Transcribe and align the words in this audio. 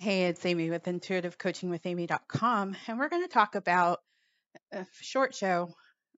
Hey, 0.00 0.28
it's 0.28 0.46
Amy 0.46 0.70
with 0.70 0.84
intuitivecoachingwithamy.com, 0.84 2.76
and 2.86 2.98
we're 2.98 3.10
going 3.10 3.22
to 3.22 3.28
talk 3.28 3.54
about 3.54 3.98
a 4.72 4.86
short 5.02 5.34
show, 5.34 5.74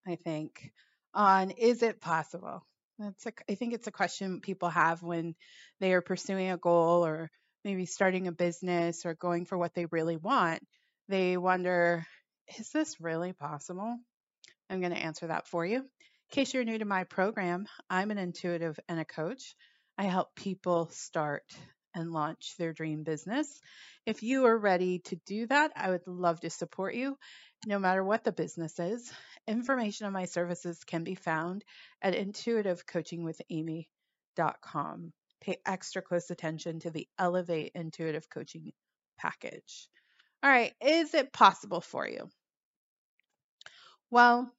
I 0.06 0.14
think, 0.14 0.70
on 1.12 1.50
is 1.50 1.82
it 1.82 2.00
possible? 2.00 2.64
That's 3.00 3.26
a, 3.26 3.32
I 3.50 3.56
think 3.56 3.74
it's 3.74 3.88
a 3.88 3.90
question 3.90 4.40
people 4.40 4.68
have 4.68 5.02
when 5.02 5.34
they 5.80 5.94
are 5.94 6.00
pursuing 6.00 6.50
a 6.50 6.56
goal 6.56 7.04
or 7.04 7.28
maybe 7.64 7.84
starting 7.84 8.28
a 8.28 8.32
business 8.32 9.04
or 9.04 9.14
going 9.14 9.46
for 9.46 9.58
what 9.58 9.74
they 9.74 9.86
really 9.86 10.16
want. 10.16 10.62
They 11.08 11.36
wonder, 11.36 12.06
is 12.56 12.70
this 12.70 13.00
really 13.00 13.32
possible? 13.32 13.98
I'm 14.70 14.78
going 14.78 14.94
to 14.94 15.04
answer 15.04 15.26
that 15.26 15.48
for 15.48 15.66
you. 15.66 15.78
In 15.78 15.84
case 16.30 16.54
you're 16.54 16.62
new 16.62 16.78
to 16.78 16.84
my 16.84 17.02
program, 17.02 17.66
I'm 17.90 18.12
an 18.12 18.18
intuitive 18.18 18.78
and 18.88 19.00
a 19.00 19.04
coach. 19.04 19.56
I 19.98 20.04
help 20.04 20.36
people 20.36 20.88
start 20.92 21.42
and 21.94 22.12
launch 22.12 22.54
their 22.58 22.72
dream 22.72 23.02
business. 23.02 23.60
If 24.06 24.22
you 24.22 24.46
are 24.46 24.58
ready 24.58 25.00
to 25.00 25.16
do 25.26 25.46
that, 25.46 25.72
I 25.76 25.90
would 25.90 26.06
love 26.06 26.40
to 26.40 26.50
support 26.50 26.94
you 26.94 27.18
no 27.66 27.78
matter 27.78 28.02
what 28.02 28.24
the 28.24 28.32
business 28.32 28.78
is. 28.78 29.12
Information 29.46 30.06
on 30.06 30.12
my 30.12 30.24
services 30.24 30.82
can 30.84 31.04
be 31.04 31.14
found 31.14 31.64
at 32.00 32.14
intuitivecoachingwithamy.com. 32.14 35.12
Pay 35.40 35.56
extra 35.66 36.02
close 36.02 36.30
attention 36.30 36.80
to 36.80 36.90
the 36.90 37.08
Elevate 37.18 37.72
Intuitive 37.74 38.28
Coaching 38.30 38.72
package. 39.18 39.88
All 40.42 40.50
right, 40.50 40.72
is 40.80 41.14
it 41.14 41.32
possible 41.32 41.80
for 41.80 42.06
you? 42.06 42.28
Well, 44.10 44.50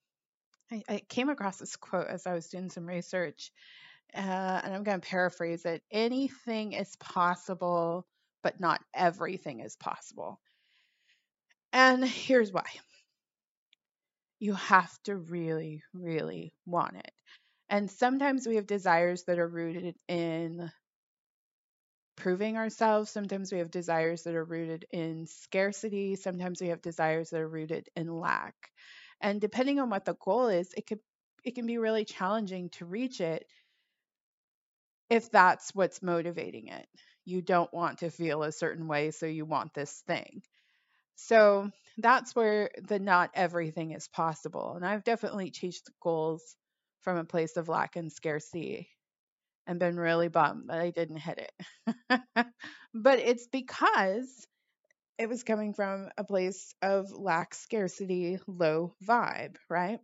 I, 0.72 0.84
I 0.89 1.02
came 1.08 1.30
across 1.30 1.58
this 1.58 1.75
quote 1.75 2.08
as 2.08 2.25
I 2.25 2.34
was 2.34 2.47
doing 2.47 2.70
some 2.70 2.86
research 2.86 3.52
uh, 4.16 4.62
and 4.63 4.73
I'm 4.73 4.84
going 4.84 5.02
to 5.02 5.08
paraphrase 5.08 5.66
it 5.66 5.84
anything 5.91 6.73
is 6.73 6.95
possible, 6.98 8.05
but 8.44 8.59
not 8.59 8.81
everything 8.94 9.59
is 9.59 9.76
possible. 9.76 10.39
And 11.72 12.05
here's 12.05 12.52
why 12.52 12.66
you 14.39 14.53
have 14.53 14.91
to 15.03 15.16
really, 15.16 15.84
really 15.94 16.53
want 16.66 16.97
it. 16.97 17.11
And 17.69 17.89
sometimes 17.89 18.45
we 18.45 18.58
have 18.58 18.67
desires 18.67 19.23
that 19.23 19.39
are 19.39 19.47
rooted 19.47 19.95
in 20.08 20.69
proving 22.16 22.58
ourselves. 22.58 23.09
Sometimes 23.09 23.52
we 23.52 23.59
have 23.59 23.72
desires 23.72 24.23
that 24.23 24.36
are 24.36 24.44
rooted 24.44 24.86
in 24.91 25.25
scarcity. 25.28 26.16
Sometimes 26.16 26.61
we 26.61 26.67
have 26.67 26.81
desires 26.81 27.30
that 27.30 27.41
are 27.41 27.47
rooted 27.47 27.89
in 27.95 28.08
lack. 28.08 28.56
And 29.22 29.39
depending 29.41 29.80
on 29.80 29.89
what 29.89 30.06
the 30.06 30.16
goal 30.16 30.47
is, 30.47 30.73
it 30.75 30.86
could 30.86 31.00
it 31.44 31.56
can 31.56 31.66
be 31.66 31.78
really 31.78 32.06
challenging 32.06 32.69
to 32.69 32.86
reach 32.86 33.19
it 33.19 33.45
if 35.09 35.32
that's 35.32 35.73
what's 35.76 36.02
motivating 36.02 36.68
it. 36.68 36.88
You 37.26 37.42
don't 37.42 37.73
want 37.73 38.00
to 38.00 38.09
feel 38.12 38.44
a 38.44 38.52
certain 38.52 38.88
way, 38.88 39.12
so 39.12 39.26
you 39.26 39.46
want 39.46 39.73
this 39.73 40.04
thing. 40.08 40.44
So 41.16 41.72
that's 41.98 42.36
where 42.36 42.72
the 42.88 43.00
not 43.00 43.31
everything 43.36 43.92
is 43.92 44.08
possible. 44.08 44.76
And 44.76 44.86
I've 44.86 45.04
definitely 45.04 45.52
chased 45.52 45.90
goals 46.02 46.56
from 47.02 47.18
a 47.18 47.26
place 47.26 47.58
of 47.58 47.70
lack 47.70 47.96
and 47.96 48.12
scarcity 48.12 48.90
and 49.68 49.80
been 49.80 49.98
really 49.98 50.28
bummed 50.30 50.70
that 50.70 50.80
I 50.80 50.92
didn't 50.92 51.18
hit 51.18 51.40
it. 51.40 52.16
but 52.94 53.20
it's 53.20 53.48
because 53.48 54.48
it 55.20 55.30
was 55.30 55.44
coming 55.44 55.74
from 55.74 56.09
a 56.18 56.24
place 56.24 56.76
of 56.81 57.12
lack, 57.12 57.56
scarcity, 57.56 58.40
low 58.48 58.96
vibe, 59.06 59.58
right? 59.70 60.00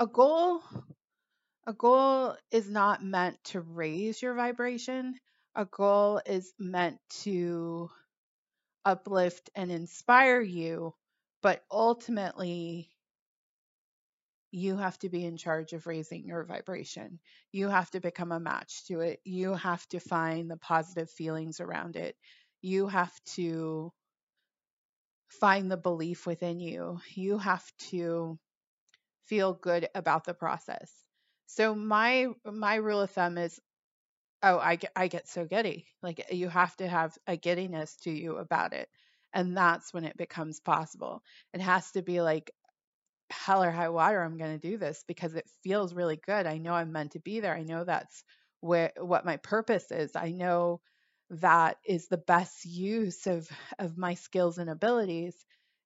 A 0.00 0.06
goal 0.08 0.64
a 1.68 1.74
goal 1.74 2.34
is 2.50 2.70
not 2.70 3.04
meant 3.04 3.36
to 3.44 3.60
raise 3.60 4.22
your 4.22 4.32
vibration. 4.32 5.14
A 5.54 5.66
goal 5.66 6.18
is 6.24 6.54
meant 6.58 6.98
to 7.24 7.90
uplift 8.86 9.50
and 9.54 9.70
inspire 9.70 10.40
you, 10.40 10.94
but 11.42 11.62
ultimately, 11.70 12.88
you 14.50 14.78
have 14.78 14.98
to 15.00 15.10
be 15.10 15.26
in 15.26 15.36
charge 15.36 15.74
of 15.74 15.86
raising 15.86 16.24
your 16.24 16.42
vibration. 16.44 17.20
You 17.52 17.68
have 17.68 17.90
to 17.90 18.00
become 18.00 18.32
a 18.32 18.40
match 18.40 18.86
to 18.86 19.00
it. 19.00 19.20
You 19.26 19.52
have 19.52 19.86
to 19.90 20.00
find 20.00 20.50
the 20.50 20.56
positive 20.56 21.10
feelings 21.10 21.60
around 21.60 21.96
it. 21.96 22.16
You 22.62 22.86
have 22.88 23.12
to 23.34 23.92
find 25.28 25.70
the 25.70 25.76
belief 25.76 26.26
within 26.26 26.60
you. 26.60 26.98
You 27.14 27.36
have 27.36 27.70
to 27.90 28.38
feel 29.26 29.52
good 29.52 29.86
about 29.94 30.24
the 30.24 30.32
process. 30.32 30.90
So 31.48 31.74
my 31.74 32.28
my 32.44 32.76
rule 32.76 33.00
of 33.00 33.10
thumb 33.10 33.38
is 33.38 33.60
oh 34.42 34.58
I 34.58 34.76
get 34.76 34.92
I 34.96 35.08
get 35.08 35.28
so 35.28 35.46
giddy. 35.46 35.86
Like 36.02 36.32
you 36.32 36.48
have 36.48 36.76
to 36.78 36.88
have 36.88 37.16
a 37.26 37.36
giddiness 37.36 37.96
to 38.04 38.10
you 38.12 38.36
about 38.38 38.72
it. 38.74 38.88
And 39.34 39.56
that's 39.56 39.92
when 39.94 40.04
it 40.04 40.16
becomes 40.16 40.60
possible. 40.60 41.22
It 41.54 41.60
has 41.60 41.92
to 41.92 42.02
be 42.02 42.20
like 42.22 42.52
hell 43.30 43.62
or 43.64 43.70
high 43.70 43.90
water 43.90 44.22
I'm 44.22 44.38
going 44.38 44.58
to 44.60 44.68
do 44.70 44.78
this 44.78 45.04
because 45.08 45.34
it 45.34 45.50
feels 45.62 45.94
really 45.94 46.16
good. 46.16 46.46
I 46.46 46.58
know 46.58 46.74
I'm 46.74 46.92
meant 46.92 47.12
to 47.12 47.20
be 47.20 47.40
there. 47.40 47.54
I 47.54 47.62
know 47.64 47.84
that's 47.84 48.24
where 48.60 48.92
what 48.98 49.24
my 49.26 49.36
purpose 49.38 49.90
is. 49.92 50.16
I 50.16 50.30
know 50.32 50.80
that 51.30 51.78
is 51.86 52.08
the 52.08 52.18
best 52.18 52.64
use 52.66 53.26
of 53.26 53.48
of 53.78 53.98
my 53.98 54.14
skills 54.14 54.58
and 54.58 54.70
abilities 54.70 55.36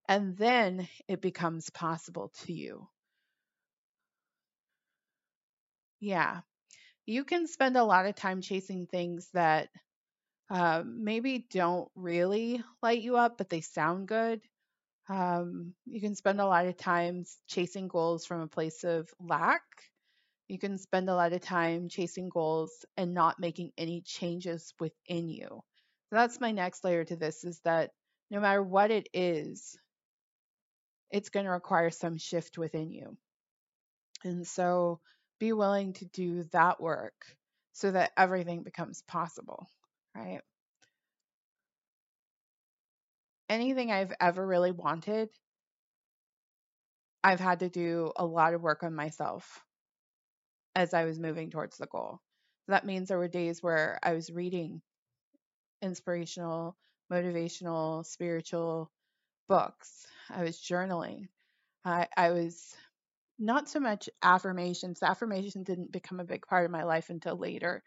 and 0.08 0.36
then 0.36 0.88
it 1.08 1.20
becomes 1.22 1.70
possible 1.70 2.32
to 2.44 2.52
you. 2.52 2.88
Yeah. 6.02 6.42
You 7.06 7.24
can 7.24 7.46
spend 7.48 7.76
a 7.76 7.84
lot 7.84 8.06
of 8.06 8.16
time 8.16 8.42
chasing 8.42 8.86
things 8.86 9.28
that 9.34 9.70
uh, 10.50 10.84
maybe 10.86 11.46
don't 11.50 11.90
really 11.96 12.62
light 12.82 13.02
you 13.02 13.16
up, 13.16 13.38
but 13.38 13.50
they 13.50 13.62
sound 13.62 14.08
good. 14.08 14.42
Um, 15.08 15.74
you 15.86 16.00
can 16.00 16.14
spend 16.16 16.40
a 16.40 16.46
lot 16.46 16.66
of 16.66 16.76
time 16.76 17.24
chasing 17.48 17.88
goals 17.88 18.26
from 18.26 18.42
a 18.42 18.48
place 18.48 18.84
of 18.84 19.10
lack. 19.20 19.62
You 20.48 20.58
can 20.58 20.78
spend 20.78 21.10
a 21.10 21.16
lot 21.16 21.32
of 21.34 21.42
time 21.42 21.88
chasing 21.88 22.28
goals 22.30 22.84
and 22.96 23.14
not 23.14 23.40
making 23.40 23.72
any 23.78 24.02
changes 24.02 24.74
within 24.80 25.28
you. 25.30 25.48
So 26.10 26.16
that's 26.16 26.40
my 26.40 26.52
next 26.52 26.84
layer 26.84 27.04
to 27.06 27.16
this 27.16 27.44
is 27.44 27.60
that 27.64 27.92
no 28.30 28.40
matter 28.40 28.62
what 28.62 28.90
it 28.90 29.08
is, 29.14 29.76
it's 31.12 31.28
going 31.28 31.44
to 31.46 31.52
require 31.52 31.90
some 31.90 32.16
shift 32.18 32.58
within 32.58 32.90
you. 32.90 33.16
And 34.24 34.46
so 34.46 35.00
be 35.42 35.52
willing 35.52 35.92
to 35.92 36.04
do 36.04 36.44
that 36.52 36.80
work 36.80 37.26
so 37.72 37.90
that 37.90 38.12
everything 38.16 38.62
becomes 38.62 39.02
possible, 39.02 39.68
right? 40.14 40.40
Anything 43.48 43.90
I've 43.90 44.12
ever 44.20 44.46
really 44.46 44.70
wanted, 44.70 45.30
I've 47.24 47.40
had 47.40 47.58
to 47.58 47.68
do 47.68 48.12
a 48.14 48.24
lot 48.24 48.54
of 48.54 48.62
work 48.62 48.84
on 48.84 48.94
myself 48.94 49.64
as 50.76 50.94
I 50.94 51.06
was 51.06 51.18
moving 51.18 51.50
towards 51.50 51.76
the 51.76 51.88
goal. 51.88 52.20
So 52.66 52.72
that 52.72 52.86
means 52.86 53.08
there 53.08 53.18
were 53.18 53.26
days 53.26 53.60
where 53.64 53.98
I 54.00 54.12
was 54.12 54.30
reading 54.30 54.80
inspirational, 55.82 56.76
motivational, 57.12 58.06
spiritual 58.06 58.92
books. 59.48 60.06
I 60.30 60.44
was 60.44 60.56
journaling. 60.58 61.26
I, 61.84 62.06
I 62.16 62.30
was 62.30 62.76
not 63.38 63.68
so 63.68 63.80
much 63.80 64.08
affirmations. 64.22 65.02
Affirmation 65.02 65.62
didn't 65.62 65.92
become 65.92 66.20
a 66.20 66.24
big 66.24 66.46
part 66.46 66.64
of 66.64 66.70
my 66.70 66.84
life 66.84 67.10
until 67.10 67.36
later. 67.36 67.82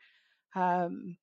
Um, 0.56 1.18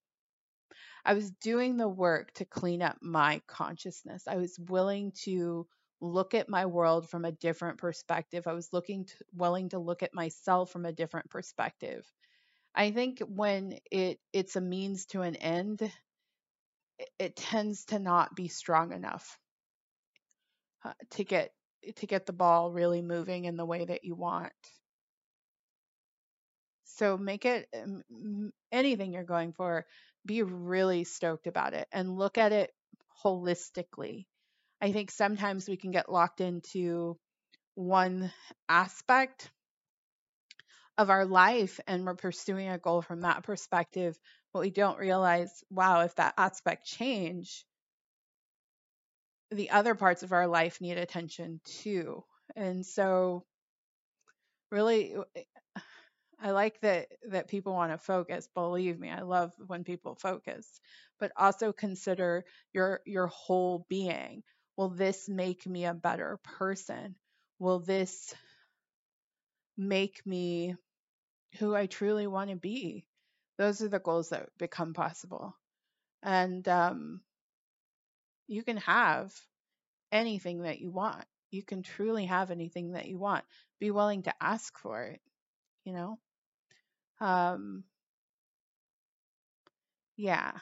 I 1.05 1.15
was 1.15 1.31
doing 1.31 1.77
the 1.77 1.89
work 1.89 2.33
to 2.35 2.45
clean 2.45 2.83
up 2.83 2.99
my 3.03 3.43
consciousness. 3.47 4.25
I 4.29 4.37
was 4.37 4.59
willing 4.59 5.13
to 5.25 5.67
look 6.01 6.35
at 6.35 6.49
my 6.49 6.67
world 6.67 7.09
from 7.09 7.25
a 7.25 7.33
different 7.33 7.79
perspective. 7.79 8.47
I 8.47 8.53
was 8.53 8.73
looking 8.73 9.07
to, 9.07 9.15
willing 9.35 9.71
to 9.71 9.79
look 9.79 10.03
at 10.03 10.15
myself 10.15 10.71
from 10.71 10.85
a 10.85 10.93
different 10.93 11.31
perspective. 11.31 12.05
I 12.75 12.91
think 12.91 13.21
when 13.21 13.79
it 13.91 14.19
it's 14.33 14.57
a 14.57 14.61
means 14.61 15.07
to 15.07 15.23
an 15.23 15.37
end, 15.37 15.83
it, 16.99 17.11
it 17.19 17.37
tends 17.37 17.85
to 17.87 17.99
not 17.99 18.35
be 18.35 18.49
strong 18.49 18.93
enough 18.93 19.39
uh, 20.85 20.93
to 21.11 21.25
get 21.25 21.53
to 21.97 22.07
get 22.07 22.27
the 22.27 22.33
ball 22.33 22.71
really 22.71 23.03
moving 23.03 23.45
in 23.45 23.57
the 23.57 23.65
way 23.65 23.85
that 23.85 24.05
you 24.05 24.15
want. 24.15 24.53
So 26.85 27.17
make 27.17 27.45
it 27.45 27.69
um, 27.75 28.53
anything 28.71 29.13
you're 29.13 29.25
going 29.25 29.53
for, 29.53 29.87
be 30.25 30.43
really 30.43 31.05
stoked 31.05 31.47
about 31.47 31.75
it 31.75 31.89
and 31.93 32.17
look 32.17 32.39
at 32.39 32.53
it 32.53 32.73
holistically. 33.25 34.27
I 34.81 34.93
think 34.93 35.11
sometimes 35.11 35.69
we 35.69 35.77
can 35.77 35.91
get 35.91 36.11
locked 36.11 36.41
into 36.41 37.19
one 37.75 38.33
aspect 38.69 39.51
of 40.99 41.11
our 41.11 41.25
life 41.25 41.81
and 41.87 42.05
we're 42.05 42.15
pursuing 42.15 42.69
a 42.69 42.79
goal 42.79 43.03
from 43.03 43.23
that 43.23 43.43
perspective, 43.43 44.19
but 44.53 44.61
we 44.61 44.71
don't 44.71 44.99
realize, 44.99 45.65
wow, 45.71 46.01
if 46.01 46.15
that 46.17 46.35
aspect 46.37 46.85
change, 46.87 47.65
the 49.53 49.71
other 49.71 49.95
parts 49.95 50.23
of 50.23 50.33
our 50.33 50.47
life 50.47 50.81
need 50.81 50.99
attention 50.99 51.61
too. 51.65 52.25
And 52.57 52.85
so, 52.85 53.45
really, 54.71 55.15
I 56.41 56.51
like 56.51 56.81
that 56.81 57.09
that 57.31 57.49
people 57.49 57.73
want 57.73 57.93
to 57.93 57.99
focus. 57.99 58.49
Believe 58.55 58.99
me, 58.99 59.11
I 59.11 59.23
love 59.23 59.53
when 59.67 59.85
people 59.85 60.17
focus. 60.17 60.81
But 61.21 61.33
also 61.37 61.73
consider 61.73 62.45
your 62.73 63.01
your 63.07 63.29
whole 63.29 63.87
being. 63.89 64.43
Will 64.77 64.89
this 64.89 65.29
make 65.29 65.67
me 65.67 65.85
a 65.85 65.95
better 65.95 66.41
person? 66.59 67.15
Will 67.59 67.79
this 67.79 68.35
make 69.77 70.25
me 70.27 70.75
who 71.59 71.75
I 71.75 71.87
truly 71.87 72.27
want 72.27 72.51
to 72.51 72.57
be? 72.57 73.07
Those 73.59 73.83
are 73.83 73.89
the 73.89 73.99
goals 73.99 74.31
that 74.31 74.49
become 74.59 74.95
possible. 74.95 75.57
And 76.23 76.67
um, 76.69 77.21
you 78.47 78.63
can 78.63 78.79
have 78.79 79.33
anything 80.13 80.63
that 80.63 80.81
you 80.81 80.91
want. 80.91 81.25
You 81.51 81.63
can 81.63 81.83
truly 81.83 82.27
have 82.27 82.51
anything 82.51 82.93
that 82.93 83.07
you 83.07 83.19
want. 83.19 83.45
Be 83.81 83.91
willing 83.91 84.23
to 84.23 84.35
ask 84.41 84.79
for 84.79 85.05
it, 85.05 85.21
you 85.85 85.93
know? 85.93 86.19
Um, 87.21 87.85
yeah. 90.17 90.53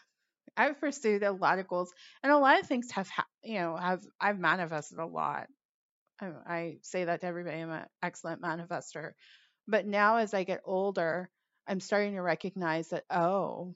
I've 0.56 0.80
pursued 0.80 1.22
a 1.22 1.32
lot 1.32 1.58
of 1.58 1.68
goals 1.68 1.92
and 2.22 2.32
a 2.32 2.38
lot 2.38 2.60
of 2.60 2.66
things 2.66 2.90
have, 2.92 3.08
ha- 3.08 3.26
you 3.42 3.54
know, 3.60 3.76
have, 3.76 4.04
I've 4.20 4.38
manifested 4.38 4.98
a 4.98 5.06
lot. 5.06 5.48
I, 6.20 6.30
I 6.46 6.76
say 6.82 7.04
that 7.04 7.22
to 7.22 7.26
everybody. 7.26 7.58
I'm 7.60 7.70
an 7.70 7.86
excellent 8.02 8.42
manifester. 8.42 9.12
But 9.68 9.86
now 9.86 10.16
as 10.18 10.34
I 10.34 10.44
get 10.44 10.62
older, 10.64 11.30
I'm 11.66 11.80
starting 11.80 12.14
to 12.14 12.22
recognize 12.22 12.88
that, 12.90 13.04
oh, 13.10 13.74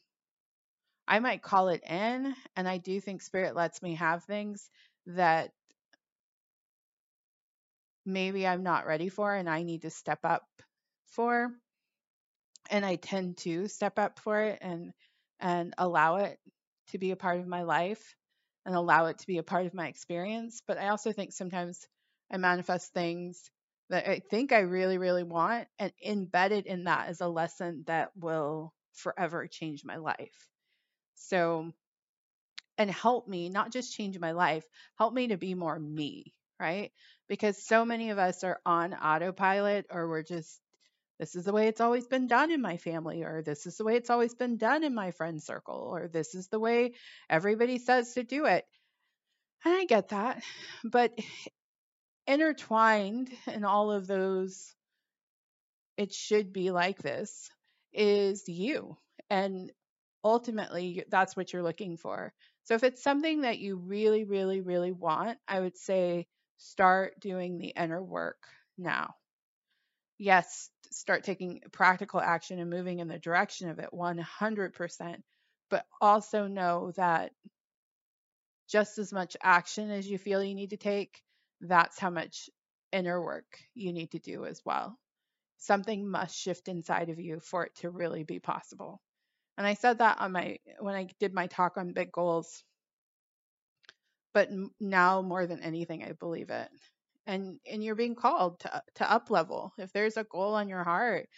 I 1.07 1.19
might 1.21 1.43
call 1.43 1.69
it 1.69 1.83
in. 1.89 2.35
And 2.57 2.69
I 2.69 2.79
do 2.79 3.01
think 3.01 3.23
spirit 3.23 3.55
lets 3.55 3.83
me 3.83 3.95
have 3.95 4.25
things 4.25 4.69
that 5.07 5.53
maybe 8.07 8.47
I'm 8.47 8.63
not 8.63 8.87
ready 8.87 9.09
for 9.09 9.35
and 9.35 9.49
I 9.49 9.63
need 9.63 9.83
to 9.83 9.91
step 9.91 10.21
up 10.25 10.47
for. 11.07 11.51
And 12.71 12.85
I 12.85 12.97
tend 12.97 13.39
to 13.39 13.69
step 13.69 13.99
up 13.99 14.19
for 14.19 14.41
it 14.43 14.59
and 14.63 14.93
and 15.41 15.75
allow 15.79 16.17
it 16.17 16.39
to 16.89 16.99
be 16.99 17.11
a 17.11 17.17
part 17.17 17.41
of 17.41 17.47
my 17.47 17.63
life 17.63 18.15
and 18.65 18.75
allow 18.75 19.07
it 19.07 19.19
to 19.19 19.27
be 19.27 19.39
a 19.39 19.43
part 19.43 19.67
of 19.67 19.75
my 19.75 19.89
experience. 19.89 20.63
But 20.67 20.79
I 20.79 20.89
also 20.89 21.13
think 21.13 21.33
sometimes 21.33 21.87
I 22.31 22.39
manifest 22.39 22.93
things 22.93 23.51
that 23.91 24.09
I 24.09 24.21
think 24.21 24.53
I 24.53 24.61
really, 24.61 24.97
really 24.97 25.25
want, 25.25 25.69
and 25.79 25.93
embedded 26.05 26.67
in 26.67 26.85
that 26.85 27.11
is 27.11 27.21
a 27.21 27.29
lesson 27.29 27.85
that 27.87 28.11
will 28.17 28.73
forever 28.95 29.47
change 29.47 29.85
my 29.85 29.97
life. 29.97 30.54
So, 31.15 31.73
and 32.79 32.91
help 32.91 33.29
me 33.29 33.49
not 33.49 33.73
just 33.73 33.95
change 33.95 34.19
my 34.19 34.33
life, 34.33 34.65
help 34.99 35.15
me 35.15 35.29
to 35.29 35.37
be 35.37 35.55
more 35.55 35.79
me, 35.79 36.35
right? 36.59 36.93
Because 37.29 37.65
so 37.65 37.85
many 37.85 38.11
of 38.11 38.19
us 38.19 38.45
are 38.45 38.61
on 38.67 38.95
autopilot 38.95 39.87
or 39.91 40.09
we're 40.09 40.23
just, 40.23 40.61
this 41.19 41.37
is 41.37 41.45
the 41.45 41.53
way 41.53 41.69
it's 41.69 41.81
always 41.81 42.07
been 42.09 42.27
done 42.27 42.51
in 42.51 42.61
my 42.61 42.77
family, 42.77 43.23
or 43.23 43.43
this 43.43 43.67
is 43.67 43.77
the 43.77 43.85
way 43.85 43.97
it's 43.97 44.11
always 44.11 44.35
been 44.35 44.57
done 44.57 44.83
in 44.83 44.95
my 44.95 45.13
friend 45.13 45.41
circle, 45.43 45.77
or 45.77 46.09
this 46.09 46.35
is 46.35 46.49
the 46.49 46.59
way 46.59 46.95
everybody 47.31 47.79
says 47.79 48.15
to 48.15 48.25
do 48.25 48.47
it. 48.47 48.67
And 49.65 49.75
I 49.75 49.85
get 49.85 50.09
that. 50.09 50.43
But 50.83 51.13
intertwined 52.27 53.31
in 53.47 53.65
all 53.65 53.93
of 53.93 54.07
those, 54.07 54.75
it 55.97 56.13
should 56.13 56.53
be 56.53 56.71
like 56.71 56.99
this, 56.99 57.49
is 57.93 58.49
you. 58.49 58.97
And 59.31 59.71
ultimately, 60.25 61.05
that's 61.09 61.37
what 61.37 61.53
you're 61.53 61.63
looking 61.63 61.97
for. 61.97 62.33
So 62.65 62.75
if 62.75 62.83
it's 62.85 63.03
something 63.03 63.43
that 63.43 63.59
you 63.59 63.77
really, 63.77 64.25
really, 64.25 64.61
really 64.63 64.93
want, 64.93 65.39
I 65.47 65.61
would 65.61 65.77
say 65.77 66.27
start 66.57 67.21
doing 67.21 67.59
the 67.59 67.69
inner 67.77 68.03
work 68.03 68.43
now. 68.79 69.15
Yes, 70.19 70.71
start 70.91 71.25
taking 71.25 71.61
practical 71.73 72.21
action 72.21 72.59
and 72.59 72.71
moving 72.71 73.01
in 73.01 73.09
the 73.09 73.19
direction 73.19 73.69
of 73.69 73.79
it 73.79 73.93
100%. 73.93 75.25
But 75.71 75.87
also 76.01 76.47
know 76.47 76.93
that 76.97 77.33
just 78.69 78.99
as 78.99 79.13
much 79.13 79.37
action 79.43 79.91
as 79.91 80.09
you 80.09 80.19
feel 80.19 80.43
you 80.43 80.55
need 80.55 80.71
to 80.71 80.77
take, 80.77 81.23
that's 81.61 81.99
how 81.99 82.11
much 82.11 82.51
inner 82.93 83.23
work 83.23 83.59
you 83.75 83.93
need 83.93 84.11
to 84.13 84.19
do 84.19 84.45
as 84.45 84.63
well. 84.65 84.99
Something 85.59 86.09
must 86.09 86.37
shift 86.37 86.69
inside 86.69 87.11
of 87.11 87.21
you 87.21 87.41
for 87.41 87.67
it 87.67 87.77
to 87.77 87.91
really 87.91 88.25
be 88.25 88.41
possible. 88.41 89.03
And 89.59 89.67
I 89.67 89.75
said 89.75 89.99
that 89.99 90.19
on 90.21 90.33
my 90.33 90.59
when 90.81 90.95
I 90.95 91.09
did 91.21 91.35
my 91.35 91.47
talk 91.47 91.77
on 91.77 91.93
big 91.93 92.13
goals. 92.13 92.65
But 94.35 94.51
now 94.81 95.23
more 95.23 95.47
than 95.47 95.61
anything 95.63 96.03
I 96.03 96.13
believe 96.13 96.51
it. 96.51 96.69
And 97.27 97.61
and 97.71 97.83
you're 97.83 97.95
being 97.95 98.15
called 98.17 98.61
to 98.61 98.83
to 98.97 99.11
up 99.11 99.31
level. 99.31 99.73
If 99.79 99.93
there's 99.93 100.17
a 100.17 100.25
goal 100.25 100.55
on 100.55 100.69
your 100.69 100.85
heart 100.85 101.29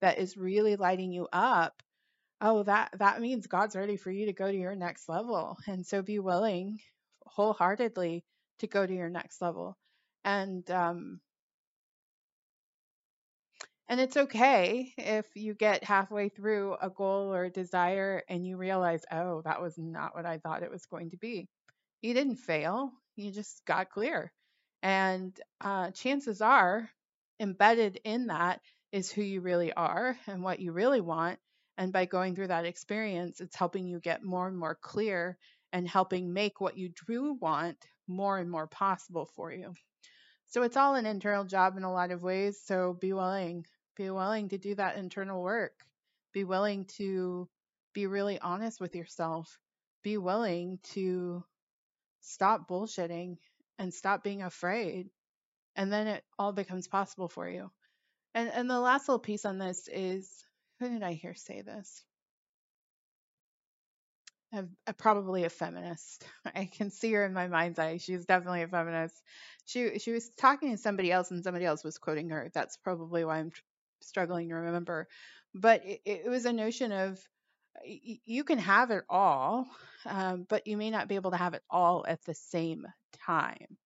that 0.00 0.18
is 0.18 0.36
really 0.36 0.76
lighting 0.76 1.12
you 1.12 1.28
up, 1.32 1.82
oh 2.40 2.62
that 2.64 2.92
that 2.98 3.20
means 3.20 3.46
God's 3.46 3.76
ready 3.76 3.96
for 3.96 4.10
you 4.10 4.26
to 4.26 4.32
go 4.32 4.50
to 4.50 4.58
your 4.58 4.74
next 4.76 5.08
level. 5.08 5.56
And 5.66 5.86
so 5.86 6.02
be 6.02 6.18
willing 6.18 6.80
wholeheartedly 7.26 8.24
to 8.60 8.66
go 8.66 8.86
to 8.86 8.94
your 8.94 9.10
next 9.10 9.42
level. 9.42 9.76
And 10.24 10.68
um, 10.70 11.20
and 13.88 14.00
it's 14.00 14.16
okay 14.16 14.92
if 14.98 15.26
you 15.34 15.54
get 15.54 15.84
halfway 15.84 16.28
through 16.28 16.76
a 16.80 16.90
goal 16.90 17.32
or 17.32 17.44
a 17.44 17.50
desire 17.50 18.22
and 18.28 18.46
you 18.46 18.56
realize, 18.56 19.02
oh, 19.12 19.42
that 19.44 19.62
was 19.62 19.78
not 19.78 20.14
what 20.14 20.26
I 20.26 20.38
thought 20.38 20.62
it 20.62 20.70
was 20.70 20.86
going 20.86 21.10
to 21.10 21.16
be. 21.16 21.48
You 22.02 22.14
didn't 22.14 22.36
fail, 22.36 22.92
you 23.14 23.30
just 23.30 23.64
got 23.64 23.90
clear. 23.90 24.32
And 24.82 25.38
uh, 25.60 25.90
chances 25.92 26.40
are, 26.40 26.90
embedded 27.40 28.00
in 28.04 28.28
that 28.28 28.60
is 28.92 29.10
who 29.10 29.22
you 29.22 29.40
really 29.40 29.72
are 29.72 30.16
and 30.26 30.42
what 30.42 30.60
you 30.60 30.72
really 30.72 31.00
want. 31.00 31.38
And 31.78 31.92
by 31.92 32.06
going 32.06 32.34
through 32.34 32.48
that 32.48 32.64
experience, 32.64 33.40
it's 33.40 33.56
helping 33.56 33.86
you 33.86 34.00
get 34.00 34.24
more 34.24 34.48
and 34.48 34.56
more 34.56 34.78
clear 34.80 35.36
and 35.72 35.86
helping 35.86 36.32
make 36.32 36.60
what 36.60 36.78
you 36.78 36.90
do 37.06 37.36
want 37.40 37.76
more 38.08 38.38
and 38.38 38.50
more 38.50 38.66
possible 38.66 39.28
for 39.36 39.52
you. 39.52 39.74
So 40.46 40.62
it's 40.62 40.76
all 40.76 40.94
an 40.94 41.06
internal 41.06 41.44
job 41.44 41.76
in 41.76 41.82
a 41.82 41.92
lot 41.92 42.12
of 42.12 42.22
ways. 42.22 42.60
So 42.64 42.96
be 42.98 43.12
willing, 43.12 43.66
be 43.96 44.10
willing 44.10 44.50
to 44.50 44.58
do 44.58 44.74
that 44.74 44.96
internal 44.96 45.42
work. 45.42 45.74
Be 46.32 46.44
willing 46.44 46.84
to 46.96 47.48
be 47.94 48.06
really 48.06 48.38
honest 48.38 48.80
with 48.80 48.94
yourself. 48.94 49.58
Be 50.02 50.18
willing 50.18 50.78
to 50.94 51.42
stop 52.20 52.68
bullshitting 52.68 53.38
and 53.78 53.92
stop 53.92 54.22
being 54.22 54.42
afraid. 54.42 55.10
And 55.74 55.92
then 55.92 56.06
it 56.06 56.24
all 56.38 56.52
becomes 56.52 56.88
possible 56.88 57.28
for 57.28 57.48
you. 57.48 57.70
And 58.34 58.50
and 58.50 58.70
the 58.70 58.80
last 58.80 59.08
little 59.08 59.18
piece 59.18 59.44
on 59.44 59.58
this 59.58 59.88
is 59.88 60.30
who 60.78 60.88
did 60.88 61.02
I 61.02 61.14
hear 61.14 61.34
say 61.34 61.62
this? 61.62 62.04
a, 64.86 64.92
probably 64.92 65.44
a 65.44 65.50
feminist. 65.50 66.26
I 66.54 66.66
can 66.66 66.90
see 66.90 67.12
her 67.12 67.24
in 67.24 67.32
my 67.32 67.48
mind's 67.48 67.78
eye. 67.78 67.98
She's 67.98 68.24
definitely 68.24 68.62
a 68.62 68.68
feminist. 68.68 69.14
She 69.66 69.98
she 69.98 70.12
was 70.12 70.28
talking 70.30 70.70
to 70.70 70.76
somebody 70.76 71.10
else, 71.10 71.30
and 71.30 71.42
somebody 71.42 71.64
else 71.64 71.82
was 71.84 71.98
quoting 71.98 72.30
her. 72.30 72.50
That's 72.54 72.76
probably 72.76 73.24
why 73.24 73.38
I'm 73.38 73.50
struggling 74.00 74.48
to 74.48 74.54
remember. 74.54 75.08
But 75.54 75.84
it, 75.84 76.00
it 76.04 76.28
was 76.28 76.44
a 76.44 76.52
notion 76.52 76.92
of 76.92 77.18
you 77.84 78.44
can 78.44 78.58
have 78.58 78.90
it 78.90 79.04
all, 79.08 79.68
um, 80.06 80.46
but 80.48 80.66
you 80.66 80.76
may 80.76 80.90
not 80.90 81.08
be 81.08 81.16
able 81.16 81.32
to 81.32 81.36
have 81.36 81.54
it 81.54 81.62
all 81.70 82.04
at 82.08 82.24
the 82.24 82.34
same 82.34 82.86
time. 83.26 83.76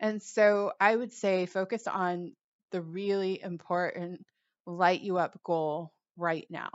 And 0.00 0.22
so 0.22 0.72
I 0.80 0.94
would 0.94 1.12
say 1.12 1.46
focus 1.46 1.86
on 1.86 2.32
the 2.70 2.80
really 2.80 3.40
important 3.42 4.26
light 4.66 5.02
you 5.02 5.18
up 5.18 5.40
goal 5.44 5.92
right 6.16 6.46
now 6.50 6.70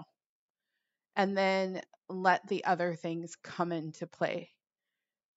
and 1.15 1.35
then 1.35 1.81
let 2.09 2.47
the 2.47 2.63
other 2.65 2.95
things 2.95 3.35
come 3.35 3.71
into 3.71 4.07
play. 4.07 4.49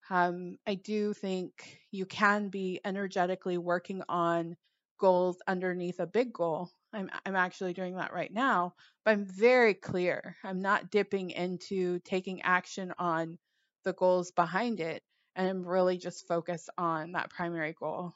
Um, 0.09 0.57
I 0.67 0.75
do 0.75 1.13
think 1.13 1.79
you 1.91 2.05
can 2.05 2.49
be 2.49 2.79
energetically 2.83 3.57
working 3.57 4.03
on 4.07 4.55
goals 4.99 5.37
underneath 5.47 5.99
a 5.99 6.07
big 6.07 6.33
goal. 6.33 6.69
I'm, 6.93 7.09
I'm 7.25 7.35
actually 7.35 7.73
doing 7.73 7.95
that 7.95 8.13
right 8.13 8.33
now, 8.33 8.73
but 9.05 9.11
I'm 9.11 9.25
very 9.25 9.73
clear. 9.73 10.35
I'm 10.43 10.61
not 10.61 10.91
dipping 10.91 11.31
into 11.31 11.99
taking 11.99 12.41
action 12.41 12.93
on 12.97 13.37
the 13.83 13.93
goals 13.93 14.31
behind 14.31 14.79
it. 14.79 15.03
And 15.35 15.47
I'm 15.47 15.65
really 15.65 15.97
just 15.97 16.27
focused 16.27 16.69
on 16.77 17.13
that 17.13 17.29
primary 17.29 17.73
goal. 17.79 18.13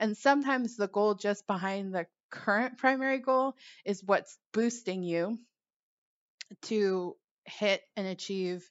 And 0.00 0.16
sometimes 0.16 0.76
the 0.76 0.88
goal 0.88 1.14
just 1.14 1.46
behind 1.46 1.94
the 1.94 2.06
current 2.30 2.78
primary 2.78 3.18
goal 3.18 3.54
is 3.84 4.02
what's 4.04 4.36
boosting 4.52 5.04
you 5.04 5.38
to 6.62 7.16
hit 7.44 7.82
and 7.96 8.06
achieve 8.06 8.68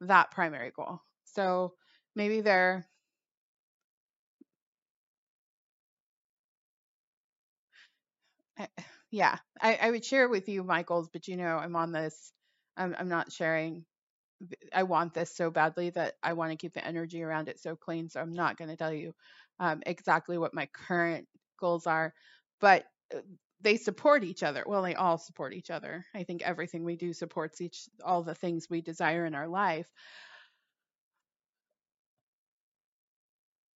that 0.00 0.30
primary 0.30 0.70
goal. 0.74 1.02
So 1.24 1.74
maybe 2.16 2.40
they're 2.40 2.86
yeah, 9.10 9.38
I, 9.60 9.78
I 9.82 9.90
would 9.90 10.04
share 10.04 10.28
with 10.28 10.48
you 10.48 10.62
my 10.64 10.82
goals, 10.82 11.08
but 11.12 11.28
you 11.28 11.36
know, 11.36 11.56
I'm 11.56 11.76
on 11.76 11.92
this. 11.92 12.32
I'm, 12.76 12.94
I'm 12.98 13.08
not 13.08 13.32
sharing. 13.32 13.84
I 14.72 14.84
want 14.84 15.14
this 15.14 15.34
so 15.34 15.50
badly 15.50 15.90
that 15.90 16.14
I 16.22 16.32
want 16.32 16.52
to 16.52 16.56
keep 16.56 16.72
the 16.74 16.86
energy 16.86 17.22
around 17.22 17.48
it 17.48 17.60
so 17.60 17.76
clean. 17.76 18.08
So 18.08 18.20
I'm 18.20 18.32
not 18.32 18.56
going 18.56 18.70
to 18.70 18.76
tell 18.76 18.92
you 18.92 19.14
um, 19.58 19.82
exactly 19.86 20.38
what 20.38 20.54
my 20.54 20.66
current 20.66 21.26
goals 21.60 21.86
are. 21.86 22.14
But 22.60 22.84
uh, 23.14 23.18
they 23.60 23.76
support 23.76 24.24
each 24.24 24.42
other. 24.42 24.64
Well, 24.66 24.82
they 24.82 24.94
all 24.94 25.18
support 25.18 25.52
each 25.52 25.70
other. 25.70 26.06
I 26.14 26.24
think 26.24 26.42
everything 26.42 26.84
we 26.84 26.96
do 26.96 27.12
supports 27.12 27.60
each 27.60 27.88
all 28.04 28.22
the 28.22 28.34
things 28.34 28.68
we 28.70 28.80
desire 28.80 29.26
in 29.26 29.34
our 29.34 29.48
life. 29.48 29.88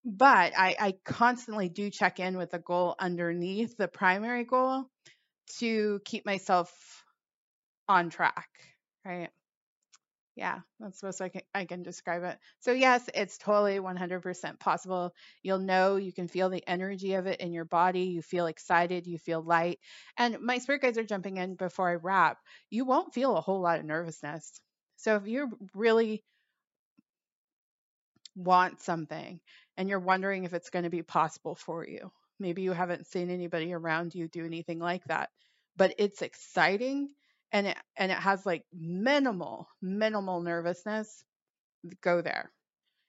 But 0.06 0.54
I, 0.58 0.76
I 0.80 0.92
constantly 1.06 1.70
do 1.70 1.90
check 1.90 2.20
in 2.20 2.38
with 2.38 2.52
the 2.52 2.60
goal 2.60 2.96
underneath 3.00 3.76
the 3.78 3.88
primary 3.88 4.44
goal 4.46 4.90
to 5.60 6.02
keep 6.06 6.26
myself 6.26 7.06
on 7.88 8.10
track, 8.10 8.50
right? 9.06 9.30
Yeah, 10.36 10.62
that's 10.80 11.00
the 11.00 11.08
best 11.08 11.22
I 11.22 11.30
can, 11.30 11.42
I 11.54 11.66
can 11.66 11.84
describe 11.84 12.24
it. 12.24 12.40
So, 12.60 12.72
yes, 12.72 13.08
it's 13.14 13.38
totally 13.38 13.80
100% 13.80 14.60
possible. 14.60 15.14
You'll 15.44 15.60
know, 15.60 15.98
you 15.98 16.12
can 16.12 16.28
feel 16.28 16.50
the 16.50 16.68
energy 16.68 17.14
of 17.14 17.28
it 17.28 17.40
in 17.40 17.54
your 17.54 17.66
body. 17.66 18.06
You 18.06 18.24
feel 18.24 18.48
excited, 18.48 19.06
you 19.06 19.20
feel 19.20 19.44
light. 19.44 19.80
And 20.18 20.40
my 20.42 20.58
spirit 20.58 20.82
guides 20.82 20.98
are 20.98 21.04
jumping 21.04 21.38
in 21.38 21.54
before 21.56 21.90
I 21.90 21.96
wrap. 21.96 22.40
You 22.72 22.84
won't 22.86 23.14
feel 23.14 23.38
a 23.38 23.42
whole 23.42 23.62
lot 23.62 23.80
of 23.80 23.86
nervousness. 23.86 24.60
So, 24.96 25.16
if 25.18 25.28
you 25.28 25.52
really 25.76 26.24
want 28.36 28.82
something 28.82 29.40
and 29.78 29.90
you're 29.90 30.00
wondering 30.00 30.44
if 30.44 30.54
it's 30.54 30.70
going 30.70 30.84
to 30.84 30.90
be 30.90 31.02
possible 31.04 31.56
for 31.56 31.88
you, 31.88 32.12
maybe 32.40 32.62
you 32.62 32.72
haven't 32.72 33.08
seen 33.08 33.30
anybody 33.30 33.74
around 33.74 34.16
you 34.16 34.28
do 34.28 34.46
anything 34.46 34.80
like 34.80 35.04
that, 35.06 35.30
but 35.76 35.96
it's 35.98 36.22
exciting 36.22 37.10
and 37.52 37.68
it 37.68 37.78
and 37.98 38.12
it 38.12 38.18
has 38.18 38.46
like 38.46 38.64
minimal 38.74 39.68
minimal 39.82 40.42
nervousness 40.42 41.24
go 42.02 42.22
there. 42.22 42.52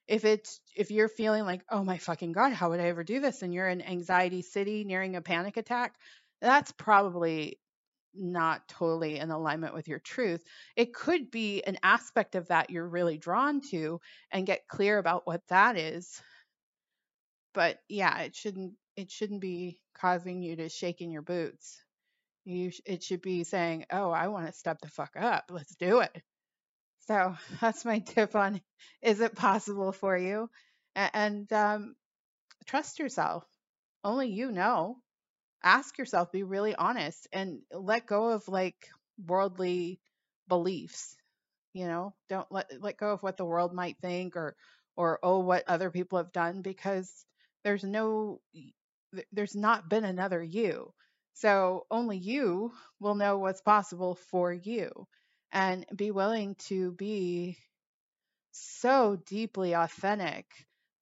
If 0.07 0.25
it's 0.25 0.61
if 0.77 0.91
you're 0.91 1.09
feeling 1.09 1.45
like 1.45 1.63
oh 1.71 1.83
my 1.85 1.99
fucking 1.99 2.33
god 2.33 2.53
how 2.53 2.71
would 2.71 2.81
i 2.81 2.89
ever 2.89 3.05
do 3.05 3.21
this? 3.21 3.43
and 3.43 3.55
you're 3.55 3.69
in 3.69 3.81
anxiety 3.81 4.43
city 4.43 4.85
nearing 4.85 5.17
a 5.17 5.23
panic 5.23 5.57
attack 5.57 5.95
that's 6.41 6.73
probably 6.73 7.59
not 8.15 8.69
totally 8.69 9.19
in 9.19 9.31
alignment 9.31 9.75
with 9.75 9.89
your 9.89 9.99
truth. 9.99 10.45
It 10.77 10.95
could 10.95 11.31
be 11.31 11.63
an 11.63 11.79
aspect 11.83 12.35
of 12.35 12.49
that 12.49 12.71
you're 12.71 12.89
really 12.89 13.19
drawn 13.19 13.61
to 13.71 14.01
and 14.31 14.47
get 14.47 14.69
clear 14.69 14.99
about 14.99 15.27
what 15.27 15.43
that 15.49 15.77
is 15.77 16.21
but 17.55 17.79
yeah 17.89 18.21
it 18.23 18.37
shouldn't 18.37 18.75
it 18.97 19.11
shouldn't 19.11 19.41
be 19.41 19.81
causing 19.97 20.43
you 20.43 20.57
to 20.57 20.69
shake 20.69 21.01
in 21.01 21.11
your 21.13 21.23
boots 21.23 21.81
you 22.45 22.73
it 22.87 23.03
should 23.03 23.23
be 23.23 23.45
saying, 23.45 23.87
"Oh, 23.93 24.11
I 24.11 24.29
want 24.29 24.47
to 24.47 24.53
step 24.53 24.81
the 24.81 24.89
fuck 24.89 25.17
up. 25.17 25.47
Let's 25.51 25.75
do 25.77 26.01
it." 26.01 26.23
So 27.07 27.37
that's 27.61 27.85
my 27.85 28.01
tip 28.01 28.35
on 28.35 28.61
is 29.03 29.21
it 29.21 29.37
possible 29.37 29.93
for 29.93 30.17
you? 30.17 30.51
And 30.97 31.53
um, 31.53 31.97
trust 32.67 32.99
yourself. 32.99 33.45
Only 34.05 34.29
you 34.31 34.53
know. 34.53 34.99
Ask 35.65 35.99
yourself, 35.99 36.33
be 36.33 36.43
really 36.45 36.75
honest, 36.77 37.29
and 37.33 37.61
let 37.73 38.07
go 38.07 38.31
of 38.31 38.49
like 38.49 38.89
worldly 39.27 40.01
beliefs. 40.49 41.17
You 41.75 41.87
know, 41.87 42.15
don't 42.29 42.51
let 42.53 42.71
let 42.83 42.99
go 42.99 43.13
of 43.13 43.23
what 43.23 43.37
the 43.39 43.45
world 43.47 43.75
might 43.75 43.99
think 44.01 44.37
or 44.37 44.57
or 44.97 45.21
oh 45.23 45.41
what 45.41 45.65
other 45.69 45.91
people 45.91 46.19
have 46.19 46.33
done 46.33 46.63
because 46.63 47.27
there's 47.65 47.85
no 47.85 48.41
there's 49.33 49.55
not 49.55 49.89
been 49.89 50.05
another 50.05 50.43
you. 50.43 50.93
So 51.35 51.87
only 51.91 52.17
you 52.19 52.73
will 53.01 53.15
know 53.15 53.39
what's 53.39 53.61
possible 53.61 54.15
for 54.15 54.53
you 54.53 54.91
and 55.53 55.85
be 55.95 56.11
willing 56.11 56.55
to 56.69 56.93
be 56.93 57.59
so 58.53 59.17
deeply 59.27 59.75
authentic 59.75 60.47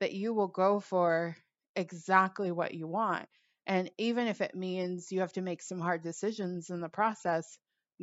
that 0.00 0.12
you 0.12 0.35
will 0.35 0.49
go 0.49 0.81
for 0.81 1.37
exactly 1.76 2.50
what 2.50 2.75
you 2.75 2.87
want. 2.87 3.28
And 3.66 3.90
even 3.99 4.26
if 4.26 4.40
it 4.40 4.54
means 4.54 5.12
you 5.12 5.21
have 5.21 5.33
to 5.35 5.42
make 5.42 5.62
some 5.62 5.81
hard 5.81 6.02
decisions 6.02 6.71
in 6.71 6.81
the 6.81 6.88
process, 6.88 7.59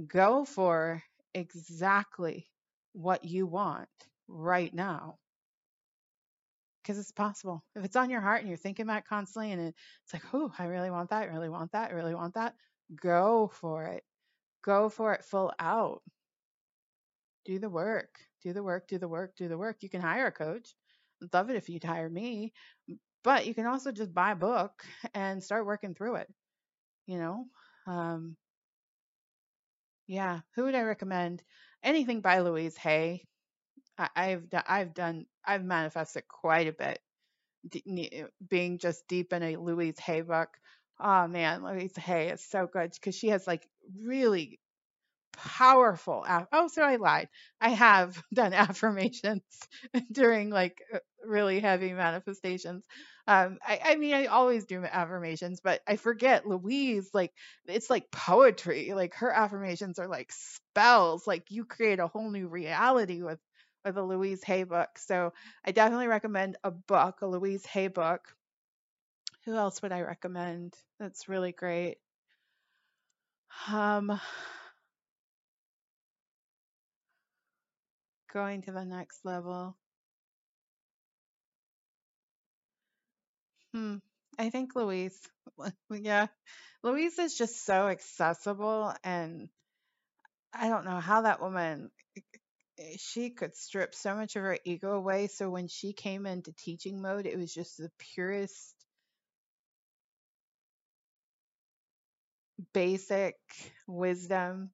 go 0.08 0.46
for 0.46 1.04
exactly 1.34 2.50
what 2.94 3.25
you 3.25 3.46
want 3.48 3.89
right 4.28 4.74
now 4.74 5.18
because 6.89 7.00
it's 7.00 7.12
possible. 7.12 7.63
If 7.75 7.86
it's 7.86 7.96
on 7.96 8.10
your 8.10 8.19
heart 8.19 8.39
and 8.39 8.48
you're 8.48 8.58
thinking 8.58 8.81
about 8.81 9.05
constantly 9.05 9.51
and 9.51 9.62
it's 9.62 10.12
like, 10.12 10.24
oh, 10.34 10.51
I 10.58 10.65
really 10.65 10.89
want 10.89 11.12
that, 11.12 11.22
I 11.22 11.25
really 11.25 11.48
want 11.48 11.74
that, 11.74 11.91
I 11.91 11.93
really 11.93 12.15
want 12.15 12.34
that, 12.34 12.55
go 13.00 13.51
for 13.53 13.86
it. 13.86 14.03
Go 14.65 14.89
for 14.89 15.13
it 15.13 15.24
full 15.24 15.53
out. 15.60 16.01
Do 17.46 17.60
the 17.60 17.69
work. 17.69 18.17
Do 18.41 18.53
the 18.53 18.63
work, 18.63 18.88
do 18.88 18.98
the 18.98 19.08
work, 19.08 19.36
do 19.38 19.48
the 19.48 19.58
work. 19.58 19.77
You 19.81 19.89
can 19.89 20.01
hire 20.01 20.25
a 20.25 20.31
coach. 20.31 20.74
I'd 21.22 21.31
love 21.31 21.51
it 21.51 21.58
if 21.58 21.69
you'd 21.69 21.84
hire 21.84 22.10
me. 22.10 22.53
But 23.24 23.46
you 23.46 23.53
can 23.53 23.67
also 23.67 23.91
just 23.91 24.12
buy 24.12 24.31
a 24.31 24.36
book 24.36 24.84
and 25.13 25.43
start 25.43 25.67
working 25.67 25.93
through 25.93 26.15
it. 26.15 26.34
You 27.05 27.19
know? 27.19 27.46
Um, 27.86 28.36
yeah. 30.08 30.39
Who 30.55 30.63
would 30.63 30.75
I 30.75 30.81
recommend? 30.81 31.43
Anything 31.84 32.22
by 32.22 32.39
Louise 32.39 32.77
Hay. 32.77 33.27
I've 34.15 34.46
I've 34.68 34.94
done 34.94 35.25
I've 35.46 35.63
manifested 35.63 36.27
quite 36.27 36.68
a 36.68 36.74
bit, 36.74 37.00
being 38.48 38.77
just 38.77 39.08
deep 39.08 39.34
in 39.34 39.44
a 39.44 39.56
Louise 39.58 40.00
Hay 40.00 40.22
book. 40.22 40.50
Oh 41.00 41.27
man, 41.27 41.63
Louise 41.63 41.96
Hay 41.98 42.29
is 42.29 42.44
so 42.44 42.68
good 42.72 42.91
because 42.91 43.15
she 43.15 43.29
has 43.29 43.48
like 43.48 43.68
really 44.03 44.60
powerful. 45.34 46.25
Oh, 46.51 46.68
so 46.70 46.84
I 46.84 46.98
lied. 46.98 47.29
I 47.62 47.70
have 47.70 48.22
done 48.34 48.53
affirmations 48.53 49.44
during 50.12 50.50
like 50.50 50.82
uh, 50.94 51.00
really 51.25 51.60
heavy 51.60 51.94
manifestations. 51.94 52.86
Um, 53.27 53.60
I, 53.65 53.79
I 53.86 53.96
mean, 53.98 54.15
I 54.15 54.25
always 54.27 54.65
do 54.65 54.84
affirmations, 54.86 55.62
but 55.63 55.82
I 55.88 55.98
forget 55.98 56.48
Louise. 56.48 57.10
Like 57.13 57.34
it's 57.68 57.89
like 57.89 58.12
poetry. 58.12 58.94
Like 58.94 59.15
her 59.15 59.32
affirmations 59.32 60.00
are 60.00 60.08
like 60.08 60.32
spells. 60.32 61.27
Like 61.27 61.46
you 61.51 61.65
create 61.65 62.00
a 62.00 62.08
whole 62.08 62.32
new 62.32 62.48
reality 62.48 63.24
with 63.24 63.39
with 63.84 63.98
a 63.98 64.04
Louise 64.04 64.44
Hay 64.44 64.64
book. 64.64 64.90
So 64.98 65.34
I 65.66 65.72
definitely 65.72 66.08
recommend 66.08 66.58
a 66.64 66.72
book, 66.72 67.22
a 67.22 67.28
Louise 67.28 67.66
Hay 67.68 67.88
book. 67.88 68.36
Who 69.46 69.56
else 69.56 69.82
would 69.82 69.92
I 69.92 70.02
recommend? 70.02 70.76
That's 71.00 71.28
really 71.30 71.52
great. 71.52 71.98
Um, 73.68 74.20
going 78.34 78.62
to 78.64 78.72
the 78.72 78.86
next 78.86 79.26
level. 79.26 79.76
Hmm. 83.74 83.98
I 84.38 84.50
think 84.50 84.76
Louise. 84.76 85.20
Yeah. 85.92 86.28
Louise 86.84 87.20
is 87.20 87.38
just 87.38 87.66
so 87.66 87.88
accessible 87.88 88.94
and 89.04 89.50
I 90.54 90.70
don't 90.70 90.86
know 90.86 91.00
how 91.00 91.24
that 91.24 91.42
woman 91.42 91.92
she 92.98 93.32
could 93.32 93.56
strip 93.56 93.96
so 93.96 94.16
much 94.16 94.36
of 94.36 94.44
her 94.44 94.58
ego 94.66 94.94
away. 94.94 95.28
So 95.28 95.50
when 95.50 95.68
she 95.68 95.94
came 95.94 96.26
into 96.26 96.54
teaching 96.54 97.02
mode, 97.02 97.26
it 97.28 97.38
was 97.38 97.54
just 97.54 97.78
the 97.78 97.92
purest, 98.00 98.76
basic 102.74 103.36
wisdom, 103.88 104.72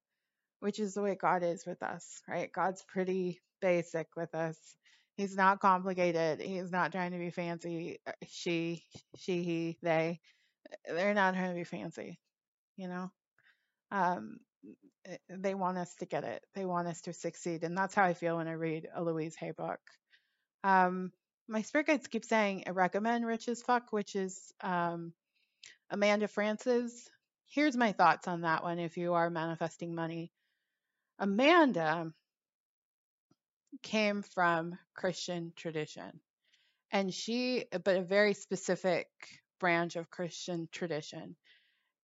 which 0.59 0.79
is 0.79 0.95
the 0.95 1.01
way 1.03 1.15
God 1.15 1.43
is 1.43 1.65
with 1.65 1.83
us, 1.83 2.21
right? 2.27 2.51
God's 2.51 2.83
pretty 2.83 3.41
basic 3.61 4.07
with 4.15 4.35
us. 4.35 4.57
He's 5.17 5.35
not 5.35 5.59
complicated. 5.61 6.41
He's 6.41 6.71
not 6.71 6.91
trying 6.91 7.11
to 7.13 7.19
be 7.19 7.31
fancy. 7.31 7.99
Uh, 8.07 8.13
She, 8.27 8.83
she, 9.17 9.43
he, 9.43 9.77
they, 9.83 10.21
they're 10.87 11.13
not 11.13 11.35
trying 11.35 11.51
to 11.51 11.55
be 11.55 11.63
fancy, 11.65 12.19
you 12.77 12.87
know? 12.87 13.11
Um, 13.91 14.39
eh, 14.39 14.44
they 15.29 15.53
want 15.53 15.77
us 15.77 15.93
to 15.95 16.05
get 16.05 16.23
it. 16.23 16.43
They 16.53 16.65
want 16.65 16.87
us 16.87 17.01
to 17.01 17.13
succeed. 17.13 17.63
And 17.63 17.77
that's 17.77 17.95
how 17.95 18.03
I 18.03 18.13
feel 18.13 18.37
when 18.37 18.47
I 18.47 18.53
read 18.53 18.87
a 18.93 19.03
Louise 19.03 19.35
Hay 19.35 19.51
book. 19.51 19.79
Um, 20.63 21.11
my 21.47 21.61
spirit 21.61 21.87
guides 21.87 22.07
keep 22.07 22.25
saying 22.25 22.63
I 22.65 22.71
recommend 22.71 23.25
Rich 23.25 23.47
as 23.49 23.61
Fuck, 23.61 23.91
which 23.91 24.15
is 24.15 24.51
um, 24.61 25.13
Amanda 25.89 26.27
Frances. 26.27 27.07
Here's 27.47 27.77
my 27.77 27.91
thoughts 27.91 28.27
on 28.27 28.41
that 28.41 28.63
one 28.63 28.79
if 28.79 28.97
you 28.97 29.13
are 29.13 29.29
manifesting 29.29 29.93
money. 29.93 30.31
Amanda 31.19 32.11
came 33.83 34.23
from 34.23 34.77
Christian 34.95 35.53
tradition, 35.55 36.19
and 36.91 37.13
she, 37.13 37.65
but 37.71 37.97
a 37.97 38.01
very 38.01 38.33
specific 38.33 39.07
branch 39.59 39.95
of 39.95 40.09
Christian 40.09 40.67
tradition, 40.71 41.35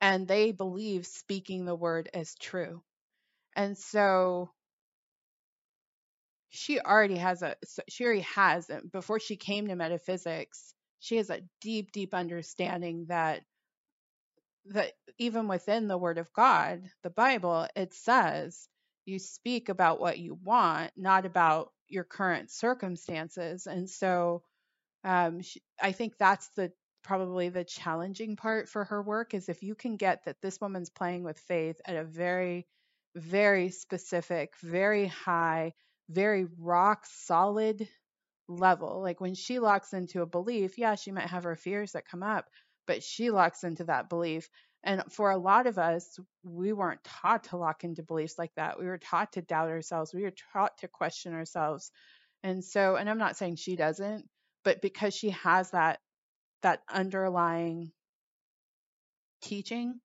and 0.01 0.27
they 0.27 0.51
believe 0.51 1.05
speaking 1.07 1.65
the 1.65 1.75
word 1.75 2.09
is 2.13 2.35
true. 2.35 2.83
And 3.55 3.77
so 3.77 4.49
she 6.49 6.79
already 6.79 7.17
has 7.17 7.41
a 7.41 7.55
she 7.89 8.05
already 8.05 8.21
has 8.21 8.69
before 8.91 9.19
she 9.19 9.35
came 9.37 9.67
to 9.67 9.75
metaphysics 9.75 10.73
she 10.99 11.17
has 11.17 11.29
a 11.29 11.41
deep 11.61 11.91
deep 11.91 12.13
understanding 12.13 13.05
that 13.09 13.41
that 14.67 14.93
even 15.17 15.47
within 15.47 15.87
the 15.87 15.97
word 15.97 16.17
of 16.17 16.31
god 16.33 16.83
the 17.03 17.09
bible 17.09 17.67
it 17.75 17.93
says 17.93 18.67
you 19.05 19.19
speak 19.19 19.69
about 19.69 19.99
what 19.99 20.19
you 20.19 20.37
want 20.43 20.91
not 20.97 21.25
about 21.25 21.71
your 21.87 22.03
current 22.03 22.51
circumstances 22.51 23.67
and 23.67 23.89
so 23.89 24.43
um 25.05 25.41
sh 25.41 25.57
i 25.81 25.91
think 25.93 26.13
that's 26.19 26.49
the 26.57 26.71
probably 27.03 27.49
the 27.49 27.63
challenging 27.63 28.35
part 28.35 28.69
for 28.69 28.85
her 28.85 29.01
work 29.01 29.33
is 29.33 29.49
if 29.49 29.63
you 29.63 29.75
can 29.75 29.97
get 29.97 30.25
that 30.25 30.41
this 30.41 30.59
woman's 30.61 30.89
playing 30.89 31.23
with 31.23 31.39
faith 31.39 31.79
at 31.85 31.95
a 31.95 32.03
very 32.03 32.67
very 33.15 33.69
specific, 33.69 34.53
very 34.61 35.07
high, 35.07 35.73
very 36.09 36.45
rock 36.59 37.05
solid 37.05 37.87
level. 38.47 39.01
Like 39.01 39.21
when 39.21 39.35
she 39.35 39.59
locks 39.59 39.93
into 39.93 40.21
a 40.21 40.25
belief, 40.25 40.77
yeah, 40.77 40.95
she 40.95 41.11
might 41.11 41.27
have 41.27 41.43
her 41.43 41.55
fears 41.55 41.93
that 41.93 42.07
come 42.07 42.23
up, 42.23 42.49
but 42.87 43.03
she 43.03 43.31
locks 43.31 43.63
into 43.63 43.85
that 43.85 44.09
belief. 44.09 44.49
And 44.83 45.03
for 45.11 45.29
a 45.29 45.37
lot 45.37 45.67
of 45.67 45.77
us, 45.77 46.19
we 46.43 46.73
weren't 46.73 47.03
taught 47.03 47.45
to 47.45 47.57
lock 47.57 47.83
into 47.83 48.01
beliefs 48.01 48.39
like 48.39 48.53
that. 48.55 48.79
We 48.79 48.85
were 48.85 48.97
taught 48.97 49.33
to 49.33 49.41
doubt 49.41 49.69
ourselves. 49.69 50.13
We 50.13 50.23
were 50.23 50.33
taught 50.53 50.77
to 50.79 50.87
question 50.87 51.33
ourselves. 51.33 51.91
And 52.43 52.63
so, 52.63 52.95
and 52.95 53.07
I'm 53.07 53.19
not 53.19 53.37
saying 53.37 53.57
she 53.57 53.75
doesn't, 53.75 54.27
but 54.63 54.81
because 54.81 55.13
she 55.13 55.31
has 55.31 55.71
that 55.71 55.99
that 56.61 56.81
underlying 56.89 57.91
teaching, 59.41 59.99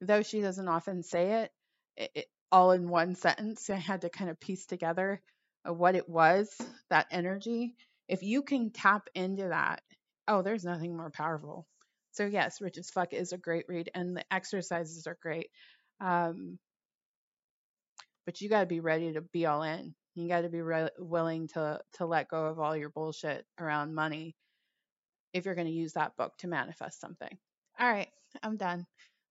though 0.00 0.22
she 0.22 0.40
doesn't 0.40 0.68
often 0.68 1.02
say 1.02 1.42
it, 1.44 1.52
it, 1.96 2.10
it 2.14 2.26
all 2.52 2.72
in 2.72 2.88
one 2.88 3.14
sentence. 3.14 3.70
I 3.70 3.76
had 3.76 4.02
to 4.02 4.10
kind 4.10 4.30
of 4.30 4.40
piece 4.40 4.66
together 4.66 5.20
what 5.64 5.96
it 5.96 6.08
was, 6.08 6.50
that 6.90 7.06
energy. 7.10 7.74
If 8.08 8.22
you 8.22 8.42
can 8.42 8.70
tap 8.70 9.08
into 9.14 9.48
that, 9.48 9.82
oh, 10.28 10.42
there's 10.42 10.64
nothing 10.64 10.96
more 10.96 11.10
powerful. 11.10 11.66
So 12.12 12.26
yes, 12.26 12.60
Rich 12.60 12.78
as 12.78 12.90
Fuck 12.90 13.12
is 13.12 13.32
a 13.32 13.38
great 13.38 13.64
read, 13.68 13.90
and 13.94 14.16
the 14.16 14.24
exercises 14.30 15.06
are 15.06 15.18
great. 15.20 15.48
Um, 16.00 16.58
but 18.26 18.40
you 18.40 18.48
got 18.48 18.60
to 18.60 18.66
be 18.66 18.80
ready 18.80 19.14
to 19.14 19.22
be 19.22 19.46
all 19.46 19.62
in. 19.62 19.94
You 20.14 20.28
got 20.28 20.42
to 20.42 20.48
be 20.48 20.62
re- 20.62 20.90
willing 20.98 21.48
to 21.54 21.80
to 21.94 22.06
let 22.06 22.28
go 22.28 22.46
of 22.46 22.58
all 22.60 22.76
your 22.76 22.90
bullshit 22.90 23.44
around 23.58 23.94
money 23.94 24.36
if 25.34 25.44
you're 25.44 25.54
going 25.54 25.66
to 25.66 25.72
use 25.72 25.92
that 25.92 26.16
book 26.16 26.32
to 26.38 26.48
manifest 26.48 27.00
something. 27.00 27.36
All 27.78 27.90
right, 27.90 28.08
I'm 28.42 28.56
done. 28.56 28.86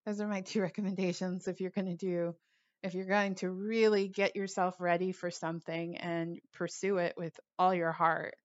Those 0.05 0.21
are 0.21 0.27
my 0.27 0.41
two 0.41 0.61
recommendations 0.69 1.47
if 1.47 1.59
you're 1.59 1.71
going 1.71 1.87
to 1.87 1.95
do 1.95 2.35
if 2.83 2.93
you're 2.93 3.05
going 3.05 3.35
to 3.35 3.49
really 3.49 4.09
get 4.09 4.35
yourself 4.35 4.75
ready 4.79 5.13
for 5.13 5.31
something 5.31 5.97
and 5.97 6.39
pursue 6.53 6.97
it 6.97 7.15
with 7.17 7.39
all 7.57 7.73
your 7.73 7.93
heart. 7.93 8.35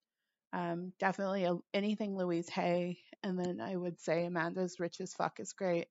Um, 0.53 0.93
definitely 1.01 1.45
a, 1.45 1.57
anything 1.75 2.17
Louise 2.17 2.49
Hay, 2.51 2.99
and 3.23 3.39
then 3.39 3.61
I 3.61 3.77
would 3.77 4.01
say 4.01 4.25
Amanda's 4.25 4.81
Rich 4.81 5.01
as 5.01 5.13
Fuck 5.13 5.41
is 5.41 5.53
great. 5.53 5.89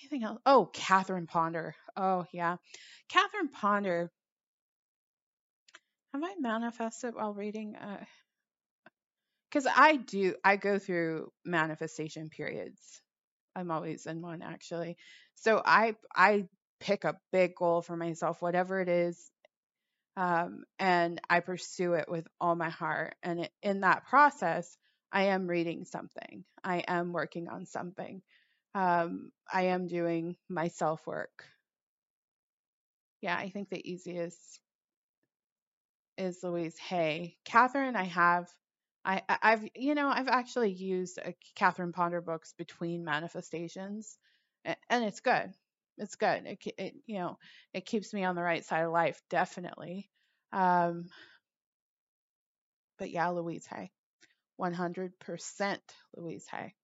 Anything 0.00 0.24
else? 0.24 0.40
Oh, 0.46 0.70
Catherine 0.72 1.26
Ponder. 1.26 1.74
Oh 1.96 2.24
yeah, 2.32 2.56
Catherine 3.08 3.48
Ponder. 3.48 4.10
Have 6.14 6.22
I 6.24 6.34
manifested 6.38 7.14
while 7.14 7.34
reading? 7.34 7.76
Uh, 7.76 8.04
because 9.52 9.66
I 9.74 9.96
do, 9.96 10.34
I 10.42 10.56
go 10.56 10.78
through 10.78 11.30
manifestation 11.44 12.30
periods. 12.30 13.02
I'm 13.54 13.70
always 13.70 14.06
in 14.06 14.22
one 14.22 14.40
actually. 14.40 14.96
So 15.34 15.60
I 15.64 15.94
I 16.16 16.46
pick 16.80 17.04
a 17.04 17.18
big 17.32 17.54
goal 17.54 17.82
for 17.82 17.96
myself, 17.96 18.40
whatever 18.40 18.80
it 18.80 18.88
is, 18.88 19.30
um, 20.16 20.64
and 20.78 21.20
I 21.28 21.40
pursue 21.40 21.94
it 21.94 22.06
with 22.08 22.26
all 22.40 22.54
my 22.54 22.70
heart. 22.70 23.14
And 23.22 23.48
in 23.62 23.80
that 23.80 24.06
process, 24.06 24.76
I 25.12 25.24
am 25.24 25.46
reading 25.46 25.84
something. 25.84 26.44
I 26.64 26.78
am 26.88 27.12
working 27.12 27.48
on 27.48 27.66
something. 27.66 28.22
Um, 28.74 29.32
I 29.52 29.64
am 29.64 29.86
doing 29.86 30.36
my 30.48 30.68
self 30.68 31.06
work. 31.06 31.44
Yeah, 33.20 33.36
I 33.36 33.50
think 33.50 33.68
the 33.68 33.90
easiest 33.90 34.60
is 36.16 36.42
Louise 36.42 36.78
Hay. 36.78 37.36
Catherine, 37.44 37.96
I 37.96 38.04
have 38.04 38.48
I, 39.04 39.22
I- 39.28 39.50
have 39.50 39.68
you 39.74 39.94
know 39.94 40.08
I've 40.08 40.28
actually 40.28 40.72
used 40.72 41.18
a 41.18 41.34
Catherine 41.56 41.92
Ponder 41.92 42.20
books 42.20 42.54
between 42.56 43.04
manifestations, 43.04 44.16
and 44.64 45.04
it's 45.04 45.20
good. 45.20 45.52
It's 45.98 46.14
good. 46.16 46.46
It, 46.46 46.58
it 46.78 46.94
you 47.06 47.18
know 47.18 47.38
it 47.74 47.86
keeps 47.86 48.12
me 48.14 48.24
on 48.24 48.34
the 48.36 48.42
right 48.42 48.64
side 48.64 48.84
of 48.84 48.92
life 48.92 49.20
definitely. 49.30 50.10
Um, 50.52 51.06
but 52.98 53.10
yeah, 53.10 53.28
Louise 53.28 53.66
Hay, 53.66 53.90
100% 54.56 55.82
Louise 56.16 56.46
Hay. 56.50 56.74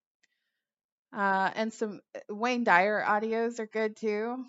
Uh, 1.11 1.51
and 1.55 1.73
some 1.73 2.01
uh, 2.15 2.19
Wayne 2.33 2.63
Dyer 2.63 3.03
audios 3.05 3.59
are 3.59 3.65
good 3.67 3.95
too. 3.97 4.45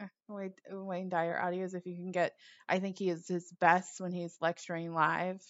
Uh, 0.00 0.06
Wayne, 0.28 0.54
Wayne 0.70 1.08
Dyer 1.08 1.38
audios, 1.42 1.74
if 1.74 1.86
you 1.86 1.96
can 1.96 2.12
get, 2.12 2.34
I 2.68 2.78
think 2.80 2.98
he 2.98 3.10
is 3.10 3.28
his 3.28 3.50
best 3.60 4.00
when 4.00 4.12
he's 4.12 4.36
lecturing 4.40 4.94
live. 4.94 5.42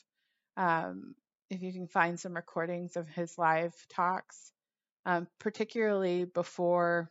Um, 0.56 1.14
if 1.50 1.62
you 1.62 1.72
can 1.72 1.88
find 1.88 2.18
some 2.18 2.34
recordings 2.34 2.96
of 2.96 3.08
his 3.08 3.36
live 3.36 3.74
talks, 3.90 4.52
um, 5.04 5.26
particularly 5.40 6.24
before, 6.24 7.10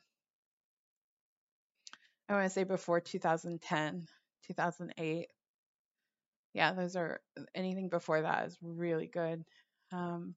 I 2.29 2.33
want 2.33 2.45
to 2.45 2.49
say 2.49 2.63
before 2.63 3.01
2010, 3.01 4.07
2008. 4.47 5.27
Yeah, 6.53 6.73
those 6.73 6.95
are 6.95 7.19
anything 7.53 7.89
before 7.89 8.21
that 8.21 8.47
is 8.47 8.57
really 8.61 9.07
good. 9.07 9.43
Um, 9.91 10.35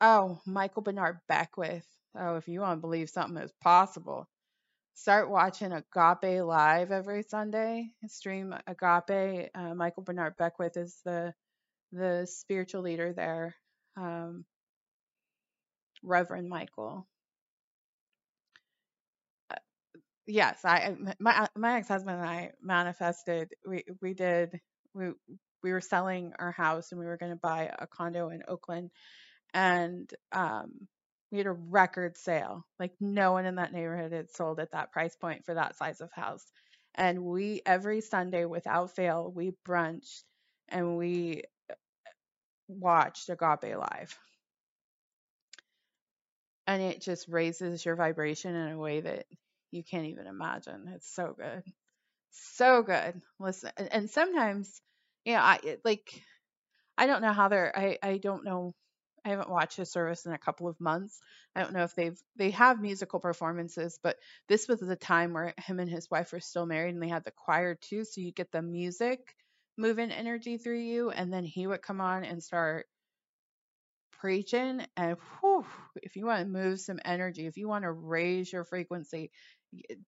oh, 0.00 0.40
Michael 0.46 0.82
Bernard 0.82 1.18
Beckwith. 1.28 1.86
Oh, 2.18 2.36
if 2.36 2.48
you 2.48 2.60
want 2.60 2.78
to 2.78 2.80
believe 2.80 3.10
something 3.10 3.42
is 3.42 3.52
possible, 3.60 4.26
start 4.94 5.28
watching 5.28 5.72
Agape 5.72 6.42
live 6.42 6.90
every 6.90 7.22
Sunday. 7.22 7.90
Stream 8.06 8.54
Agape. 8.66 9.50
Uh, 9.54 9.74
Michael 9.74 10.02
Bernard 10.02 10.36
Beckwith 10.38 10.78
is 10.78 11.00
the 11.04 11.34
the 11.92 12.26
spiritual 12.30 12.82
leader 12.82 13.12
there, 13.12 13.54
um, 13.96 14.44
Reverend 16.02 16.48
Michael. 16.48 17.06
Uh, 19.50 19.56
yes, 20.26 20.60
I 20.64 20.96
my 21.18 21.48
my 21.56 21.78
ex 21.78 21.88
husband 21.88 22.18
and 22.20 22.28
I 22.28 22.52
manifested. 22.62 23.54
We 23.66 23.84
we 24.02 24.14
did 24.14 24.60
we 24.94 25.12
we 25.62 25.72
were 25.72 25.80
selling 25.80 26.32
our 26.38 26.52
house 26.52 26.92
and 26.92 27.00
we 27.00 27.06
were 27.06 27.16
going 27.16 27.32
to 27.32 27.36
buy 27.38 27.70
a 27.78 27.86
condo 27.86 28.30
in 28.30 28.42
Oakland, 28.48 28.90
and 29.54 30.10
um, 30.32 30.88
we 31.32 31.38
had 31.38 31.46
a 31.46 31.52
record 31.52 32.16
sale. 32.16 32.66
Like 32.78 32.92
no 33.00 33.32
one 33.32 33.46
in 33.46 33.56
that 33.56 33.72
neighborhood 33.72 34.12
had 34.12 34.30
sold 34.30 34.60
at 34.60 34.72
that 34.72 34.92
price 34.92 35.16
point 35.16 35.44
for 35.44 35.54
that 35.54 35.76
size 35.76 36.00
of 36.00 36.10
house. 36.12 36.44
And 36.94 37.24
we 37.24 37.62
every 37.66 38.00
Sunday 38.00 38.44
without 38.46 38.94
fail 38.96 39.30
we 39.34 39.52
brunched 39.66 40.24
and 40.68 40.96
we 40.96 41.42
watched 42.68 43.28
Agape 43.28 43.76
Live. 43.76 44.18
And 46.66 46.82
it 46.82 47.00
just 47.00 47.28
raises 47.28 47.84
your 47.84 47.96
vibration 47.96 48.54
in 48.54 48.72
a 48.72 48.78
way 48.78 49.00
that 49.00 49.26
you 49.70 49.84
can't 49.84 50.06
even 50.06 50.26
imagine. 50.26 50.90
It's 50.94 51.12
so 51.14 51.34
good. 51.38 51.62
So 52.32 52.82
good. 52.82 53.20
Listen, 53.38 53.70
and 53.76 54.10
sometimes, 54.10 54.80
you 55.24 55.34
know, 55.34 55.40
I 55.40 55.78
like, 55.84 56.22
I 56.98 57.06
don't 57.06 57.22
know 57.22 57.32
how 57.32 57.48
they're, 57.48 57.76
I, 57.76 57.98
I 58.02 58.18
don't 58.18 58.44
know. 58.44 58.74
I 59.24 59.30
haven't 59.30 59.50
watched 59.50 59.78
the 59.78 59.86
service 59.86 60.26
in 60.26 60.32
a 60.32 60.38
couple 60.38 60.68
of 60.68 60.80
months. 60.80 61.20
I 61.54 61.62
don't 61.62 61.72
know 61.72 61.82
if 61.82 61.94
they've 61.96 62.18
they 62.36 62.50
have 62.50 62.80
musical 62.80 63.18
performances, 63.18 63.98
but 64.02 64.16
this 64.48 64.68
was 64.68 64.80
the 64.80 64.96
time 64.96 65.32
where 65.32 65.52
him 65.58 65.80
and 65.80 65.90
his 65.90 66.10
wife 66.10 66.32
were 66.32 66.40
still 66.40 66.66
married 66.66 66.94
and 66.94 67.02
they 67.02 67.08
had 67.08 67.24
the 67.24 67.32
choir 67.32 67.74
too, 67.74 68.04
so 68.04 68.20
you 68.20 68.32
get 68.32 68.52
the 68.52 68.62
music 68.62 69.34
moving 69.76 70.10
energy 70.10 70.58
through 70.58 70.80
you, 70.80 71.10
and 71.10 71.32
then 71.32 71.44
he 71.44 71.66
would 71.66 71.82
come 71.82 72.00
on 72.00 72.24
and 72.24 72.42
start 72.42 72.86
preaching. 74.20 74.84
And 74.96 75.16
whew, 75.40 75.64
if 76.02 76.16
you 76.16 76.26
want 76.26 76.40
to 76.40 76.46
move 76.46 76.80
some 76.80 77.00
energy, 77.04 77.46
if 77.46 77.56
you 77.56 77.68
want 77.68 77.84
to 77.84 77.92
raise 77.92 78.52
your 78.52 78.64
frequency, 78.64 79.30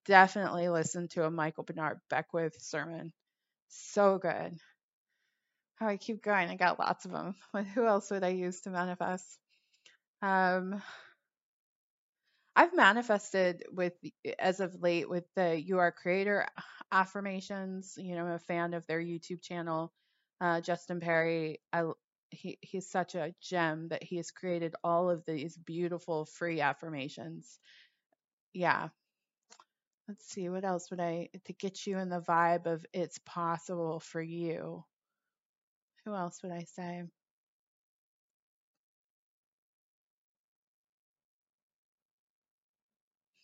definitely 0.05 0.69
listen 0.69 1.07
to 1.09 1.25
a 1.25 1.31
Michael 1.31 1.63
Bernard 1.63 1.99
Beckwith 2.09 2.55
sermon. 2.61 3.13
So 3.69 4.17
good. 4.17 4.57
How 5.75 5.85
oh, 5.85 5.89
I 5.89 5.97
keep 5.97 6.21
going. 6.21 6.49
I 6.49 6.55
got 6.55 6.79
lots 6.79 7.05
of 7.05 7.11
them. 7.11 7.35
Who 7.73 7.85
else 7.85 8.11
would 8.11 8.23
I 8.23 8.29
use 8.29 8.59
to 8.61 8.69
manifest? 8.69 9.25
Um, 10.21 10.81
I've 12.59 12.75
manifested 12.75 13.63
with 13.71 13.93
as 14.37 14.59
of 14.59 14.81
late 14.81 15.09
with 15.09 15.23
the 15.33 15.57
You 15.57 15.79
Are 15.79 15.93
Creator 15.93 16.45
affirmations. 16.91 17.93
You 17.97 18.15
know, 18.15 18.25
I'm 18.25 18.33
a 18.33 18.39
fan 18.39 18.73
of 18.73 18.85
their 18.85 18.99
YouTube 19.01 19.41
channel. 19.41 19.93
Uh, 20.41 20.59
Justin 20.59 20.99
Perry, 20.99 21.61
I, 21.71 21.83
he 22.31 22.57
he's 22.59 22.91
such 22.91 23.15
a 23.15 23.33
gem 23.41 23.87
that 23.87 24.03
he 24.03 24.17
has 24.17 24.31
created 24.31 24.75
all 24.83 25.09
of 25.09 25.23
these 25.25 25.55
beautiful 25.55 26.25
free 26.25 26.59
affirmations. 26.59 27.59
Yeah. 28.53 28.89
Let's 30.09 30.25
see 30.27 30.49
what 30.49 30.65
else 30.65 30.91
would 30.91 30.99
I 30.99 31.29
to 31.45 31.53
get 31.53 31.87
you 31.87 31.97
in 31.97 32.09
the 32.09 32.19
vibe 32.19 32.65
of 32.65 32.85
it's 32.91 33.19
possible 33.25 34.01
for 34.01 34.21
you. 34.21 34.83
Who 36.03 36.13
else 36.13 36.43
would 36.43 36.51
I 36.51 36.65
say? 36.65 37.03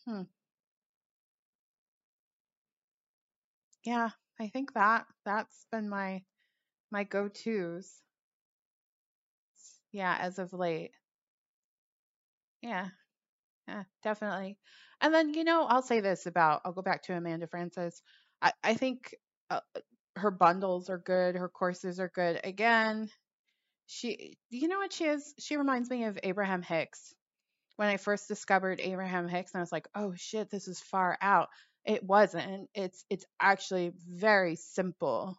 Hmm. 0.05 0.23
Yeah, 3.85 4.09
I 4.37 4.49
think 4.49 4.73
that 4.73 5.07
that's 5.23 5.65
been 5.71 5.87
my 5.87 6.25
my 6.91 7.03
go-tos. 7.05 8.03
Yeah, 9.91 10.15
as 10.19 10.37
of 10.37 10.53
late. 10.53 10.91
Yeah. 12.61 12.89
Yeah, 13.67 13.83
definitely. 14.03 14.57
And 15.01 15.13
then, 15.13 15.33
you 15.33 15.43
know, 15.43 15.65
I'll 15.65 15.83
say 15.83 16.01
this 16.01 16.25
about, 16.27 16.61
I'll 16.65 16.73
go 16.73 16.81
back 16.81 17.03
to 17.03 17.13
Amanda 17.13 17.47
Frances. 17.47 18.01
I, 18.41 18.53
I 18.63 18.75
think 18.75 19.15
uh, 19.49 19.61
her 20.17 20.31
bundles 20.31 20.89
are 20.89 20.97
good. 20.99 21.35
Her 21.35 21.49
courses 21.49 21.99
are 21.99 22.09
good. 22.13 22.41
Again, 22.43 23.09
she, 23.87 24.37
you 24.49 24.67
know 24.67 24.79
what 24.79 24.93
she 24.93 25.05
is? 25.05 25.33
She 25.39 25.57
reminds 25.57 25.89
me 25.89 26.05
of 26.05 26.19
Abraham 26.23 26.61
Hicks. 26.63 27.13
When 27.77 27.89
I 27.89 27.97
first 27.97 28.27
discovered 28.27 28.79
Abraham 28.79 29.27
Hicks, 29.27 29.53
and 29.53 29.59
I 29.59 29.63
was 29.63 29.71
like, 29.71 29.87
oh 29.95 30.13
shit, 30.15 30.49
this 30.49 30.67
is 30.67 30.79
far 30.79 31.17
out. 31.21 31.49
It 31.85 32.03
wasn't. 32.03 32.69
It's, 32.73 33.03
it's 33.09 33.25
actually 33.39 33.93
very 34.07 34.55
simple. 34.55 35.37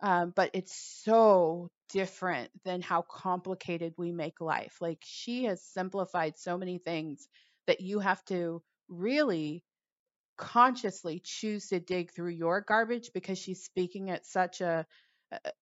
Um, 0.00 0.32
but 0.34 0.50
it's 0.52 0.74
so 1.04 1.70
different 1.90 2.50
than 2.64 2.82
how 2.82 3.02
complicated 3.02 3.94
we 3.96 4.12
make 4.12 4.40
life. 4.40 4.76
Like 4.80 4.98
she 5.02 5.44
has 5.44 5.62
simplified 5.62 6.36
so 6.36 6.58
many 6.58 6.78
things 6.78 7.28
that 7.66 7.80
you 7.80 8.00
have 8.00 8.24
to 8.26 8.62
really 8.88 9.64
consciously 10.36 11.20
choose 11.24 11.68
to 11.68 11.80
dig 11.80 12.12
through 12.12 12.30
your 12.30 12.60
garbage 12.60 13.10
because 13.14 13.38
she's 13.38 13.62
speaking 13.62 14.10
at 14.10 14.26
such 14.26 14.60
a 14.60 14.86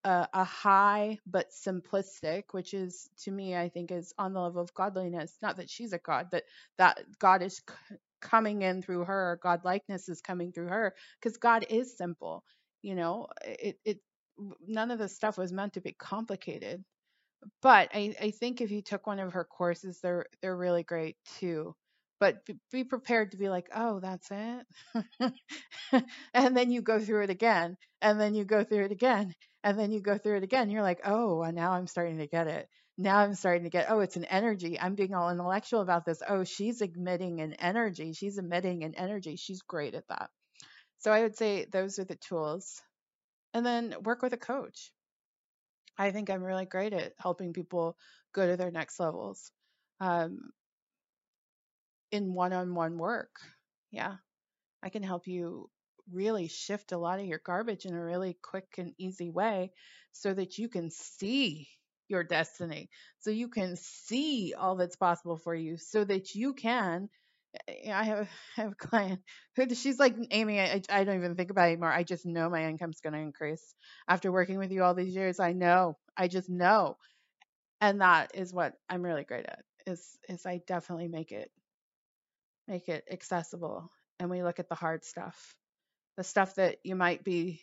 a, 0.04 0.28
a 0.32 0.44
high 0.44 1.18
but 1.26 1.50
simplistic, 1.50 2.44
which 2.52 2.74
is 2.74 3.08
to 3.24 3.30
me, 3.30 3.56
I 3.56 3.68
think, 3.68 3.90
is 3.90 4.12
on 4.18 4.32
the 4.32 4.40
level 4.40 4.62
of 4.62 4.74
godliness. 4.74 5.38
Not 5.42 5.56
that 5.58 5.70
she's 5.70 5.92
a 5.92 5.98
god, 5.98 6.28
but 6.30 6.44
that 6.78 7.00
God 7.18 7.42
is 7.42 7.56
c- 7.58 7.96
coming 8.20 8.62
in 8.62 8.82
through 8.82 9.04
her, 9.04 9.38
God 9.42 9.64
likeness 9.64 10.08
is 10.08 10.20
coming 10.20 10.52
through 10.52 10.68
her, 10.68 10.94
because 11.20 11.36
God 11.38 11.66
is 11.70 11.96
simple. 11.96 12.44
You 12.82 12.94
know, 12.96 13.28
it 13.44 13.78
it 13.84 14.00
none 14.66 14.90
of 14.90 14.98
this 14.98 15.14
stuff 15.16 15.38
was 15.38 15.52
meant 15.52 15.74
to 15.74 15.80
be 15.80 15.92
complicated. 15.92 16.84
But 17.62 17.90
I, 17.94 18.14
I 18.20 18.30
think 18.32 18.60
if 18.60 18.70
you 18.70 18.82
took 18.82 19.06
one 19.06 19.20
of 19.20 19.32
her 19.34 19.44
courses, 19.44 20.00
they're 20.00 20.26
they're 20.42 20.56
really 20.56 20.84
great 20.84 21.16
too 21.38 21.74
but 22.20 22.38
be, 22.70 22.84
prepared 22.84 23.32
to 23.32 23.36
be 23.36 23.48
like, 23.48 23.68
oh, 23.74 24.00
that's 24.00 24.28
it. 24.30 25.32
and 26.34 26.56
then 26.56 26.70
you 26.70 26.82
go 26.82 27.00
through 27.00 27.24
it 27.24 27.30
again, 27.30 27.76
and 28.00 28.20
then 28.20 28.34
you 28.34 28.44
go 28.44 28.64
through 28.64 28.84
it 28.84 28.92
again, 28.92 29.34
and 29.62 29.78
then 29.78 29.92
you 29.92 30.00
go 30.00 30.18
through 30.18 30.36
it 30.36 30.42
again. 30.42 30.70
You're 30.70 30.82
like, 30.82 31.00
oh, 31.04 31.42
now 31.52 31.72
I'm 31.72 31.86
starting 31.86 32.18
to 32.18 32.26
get 32.26 32.46
it. 32.46 32.68
Now 32.96 33.18
I'm 33.18 33.34
starting 33.34 33.64
to 33.64 33.70
get, 33.70 33.90
oh, 33.90 34.00
it's 34.00 34.16
an 34.16 34.24
energy. 34.26 34.78
I'm 34.78 34.94
being 34.94 35.14
all 35.14 35.30
intellectual 35.30 35.80
about 35.80 36.04
this. 36.04 36.22
Oh, 36.28 36.44
she's 36.44 36.80
emitting 36.80 37.40
an 37.40 37.54
energy. 37.54 38.12
She's 38.12 38.38
emitting 38.38 38.84
an 38.84 38.94
energy. 38.94 39.36
She's 39.36 39.62
great 39.62 39.94
at 39.94 40.06
that. 40.08 40.30
So 40.98 41.10
I 41.10 41.22
would 41.22 41.36
say 41.36 41.64
those 41.64 41.98
are 41.98 42.04
the 42.04 42.16
tools. 42.16 42.80
And 43.52 43.66
then 43.66 43.94
work 44.02 44.22
with 44.22 44.32
a 44.32 44.38
coach. 44.38 44.92
I 45.98 46.10
think 46.10 46.30
I'm 46.30 46.42
really 46.42 46.66
great 46.66 46.92
at 46.92 47.12
helping 47.18 47.52
people 47.52 47.96
go 48.32 48.46
to 48.46 48.56
their 48.56 48.70
next 48.70 48.98
levels. 48.98 49.50
Um, 50.00 50.50
in 52.14 52.32
one-on-one 52.34 52.98
work. 52.98 53.40
Yeah. 53.90 54.16
I 54.82 54.90
can 54.90 55.02
help 55.02 55.26
you 55.26 55.70
really 56.12 56.48
shift 56.48 56.92
a 56.92 56.98
lot 56.98 57.20
of 57.20 57.26
your 57.26 57.40
garbage 57.44 57.86
in 57.86 57.94
a 57.94 58.04
really 58.04 58.38
quick 58.42 58.76
and 58.78 58.94
easy 58.98 59.30
way 59.30 59.72
so 60.12 60.32
that 60.34 60.58
you 60.58 60.68
can 60.68 60.90
see 60.90 61.68
your 62.08 62.22
destiny, 62.24 62.90
so 63.20 63.30
you 63.30 63.48
can 63.48 63.76
see 63.76 64.54
all 64.56 64.76
that's 64.76 64.96
possible 64.96 65.38
for 65.38 65.54
you, 65.54 65.78
so 65.78 66.04
that 66.04 66.34
you 66.34 66.54
can. 66.54 67.08
Eh, 67.68 67.92
I 67.92 68.04
have, 68.04 68.28
I 68.58 68.62
have 68.62 68.72
a 68.72 68.76
client 68.76 69.20
who 69.56 69.74
she's 69.74 69.98
like, 69.98 70.16
Amy, 70.30 70.60
I, 70.60 70.82
I 70.90 71.04
don't 71.04 71.16
even 71.16 71.36
think 71.36 71.50
about 71.50 71.68
it 71.68 71.72
anymore. 71.72 71.92
I 71.92 72.04
just 72.04 72.26
know 72.26 72.50
my 72.50 72.66
income's 72.66 73.00
going 73.00 73.14
to 73.14 73.20
increase 73.20 73.74
after 74.08 74.30
working 74.32 74.58
with 74.58 74.72
you 74.72 74.84
all 74.84 74.94
these 74.94 75.16
years. 75.16 75.40
I 75.40 75.52
know, 75.52 75.96
I 76.16 76.28
just 76.28 76.50
know, 76.50 76.98
and 77.80 78.00
that 78.00 78.32
is 78.34 78.52
what 78.52 78.74
I'm 78.88 79.02
really 79.02 79.24
great 79.24 79.46
at. 79.46 79.64
Is 79.86 80.18
is 80.28 80.46
I 80.46 80.62
definitely 80.66 81.08
make 81.08 81.32
it 81.32 81.50
make 82.68 82.88
it 82.88 83.04
accessible 83.10 83.90
and 84.18 84.30
we 84.30 84.42
look 84.42 84.58
at 84.58 84.68
the 84.68 84.74
hard 84.74 85.04
stuff. 85.04 85.54
The 86.16 86.24
stuff 86.24 86.54
that 86.56 86.78
you 86.84 86.94
might 86.94 87.24
be 87.24 87.60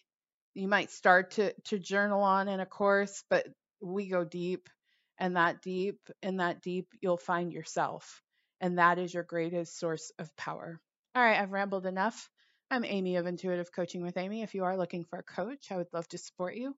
you 0.53 0.67
might 0.67 0.91
start 0.91 1.31
to 1.31 1.53
to 1.65 1.79
journal 1.79 2.23
on 2.23 2.47
in 2.47 2.59
a 2.59 2.65
course 2.65 3.23
but 3.29 3.47
we 3.81 4.07
go 4.09 4.23
deep 4.25 4.69
and 5.17 5.37
that 5.37 5.61
deep 5.61 5.99
and 6.21 6.39
that 6.39 6.61
deep 6.61 6.87
you'll 7.01 7.17
find 7.17 7.53
yourself 7.53 8.21
and 8.59 8.77
that 8.77 8.99
is 8.99 9.13
your 9.13 9.23
greatest 9.23 9.79
source 9.79 10.11
of 10.19 10.35
power. 10.35 10.79
All 11.15 11.23
right 11.23 11.39
i've 11.39 11.51
rambled 11.51 11.85
enough. 11.85 12.29
I'm 12.69 12.85
amy 12.85 13.15
of 13.15 13.27
intuitive 13.27 13.71
coaching 13.71 14.01
with 14.03 14.17
amy. 14.17 14.43
If 14.43 14.53
you 14.55 14.65
are 14.65 14.77
looking 14.77 15.05
for 15.05 15.19
a 15.19 15.23
coach 15.23 15.71
i 15.71 15.77
would 15.77 15.93
love 15.93 16.07
to 16.09 16.17
support 16.17 16.55
you 16.55 16.75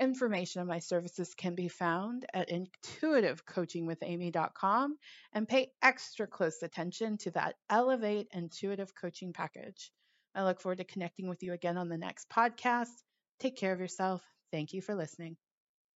Information 0.00 0.60
on 0.60 0.66
my 0.66 0.80
services 0.80 1.34
can 1.34 1.54
be 1.54 1.68
found 1.68 2.26
at 2.34 2.50
intuitivecoachingwithamy.com 2.50 4.98
and 5.32 5.48
pay 5.48 5.70
extra 5.82 6.26
close 6.26 6.62
attention 6.62 7.16
to 7.18 7.30
that 7.32 7.56
Elevate 7.70 8.28
Intuitive 8.32 8.92
Coaching 8.94 9.32
package. 9.32 9.92
I 10.34 10.42
look 10.42 10.60
forward 10.60 10.78
to 10.78 10.84
connecting 10.84 11.28
with 11.28 11.44
you 11.44 11.52
again 11.52 11.76
on 11.76 11.88
the 11.88 11.98
next 11.98 12.28
podcast. 12.28 13.04
Take 13.38 13.56
care 13.56 13.72
of 13.72 13.78
yourself. 13.78 14.20
Thank 14.50 14.72
you 14.72 14.82
for 14.82 14.96
listening. 14.96 15.36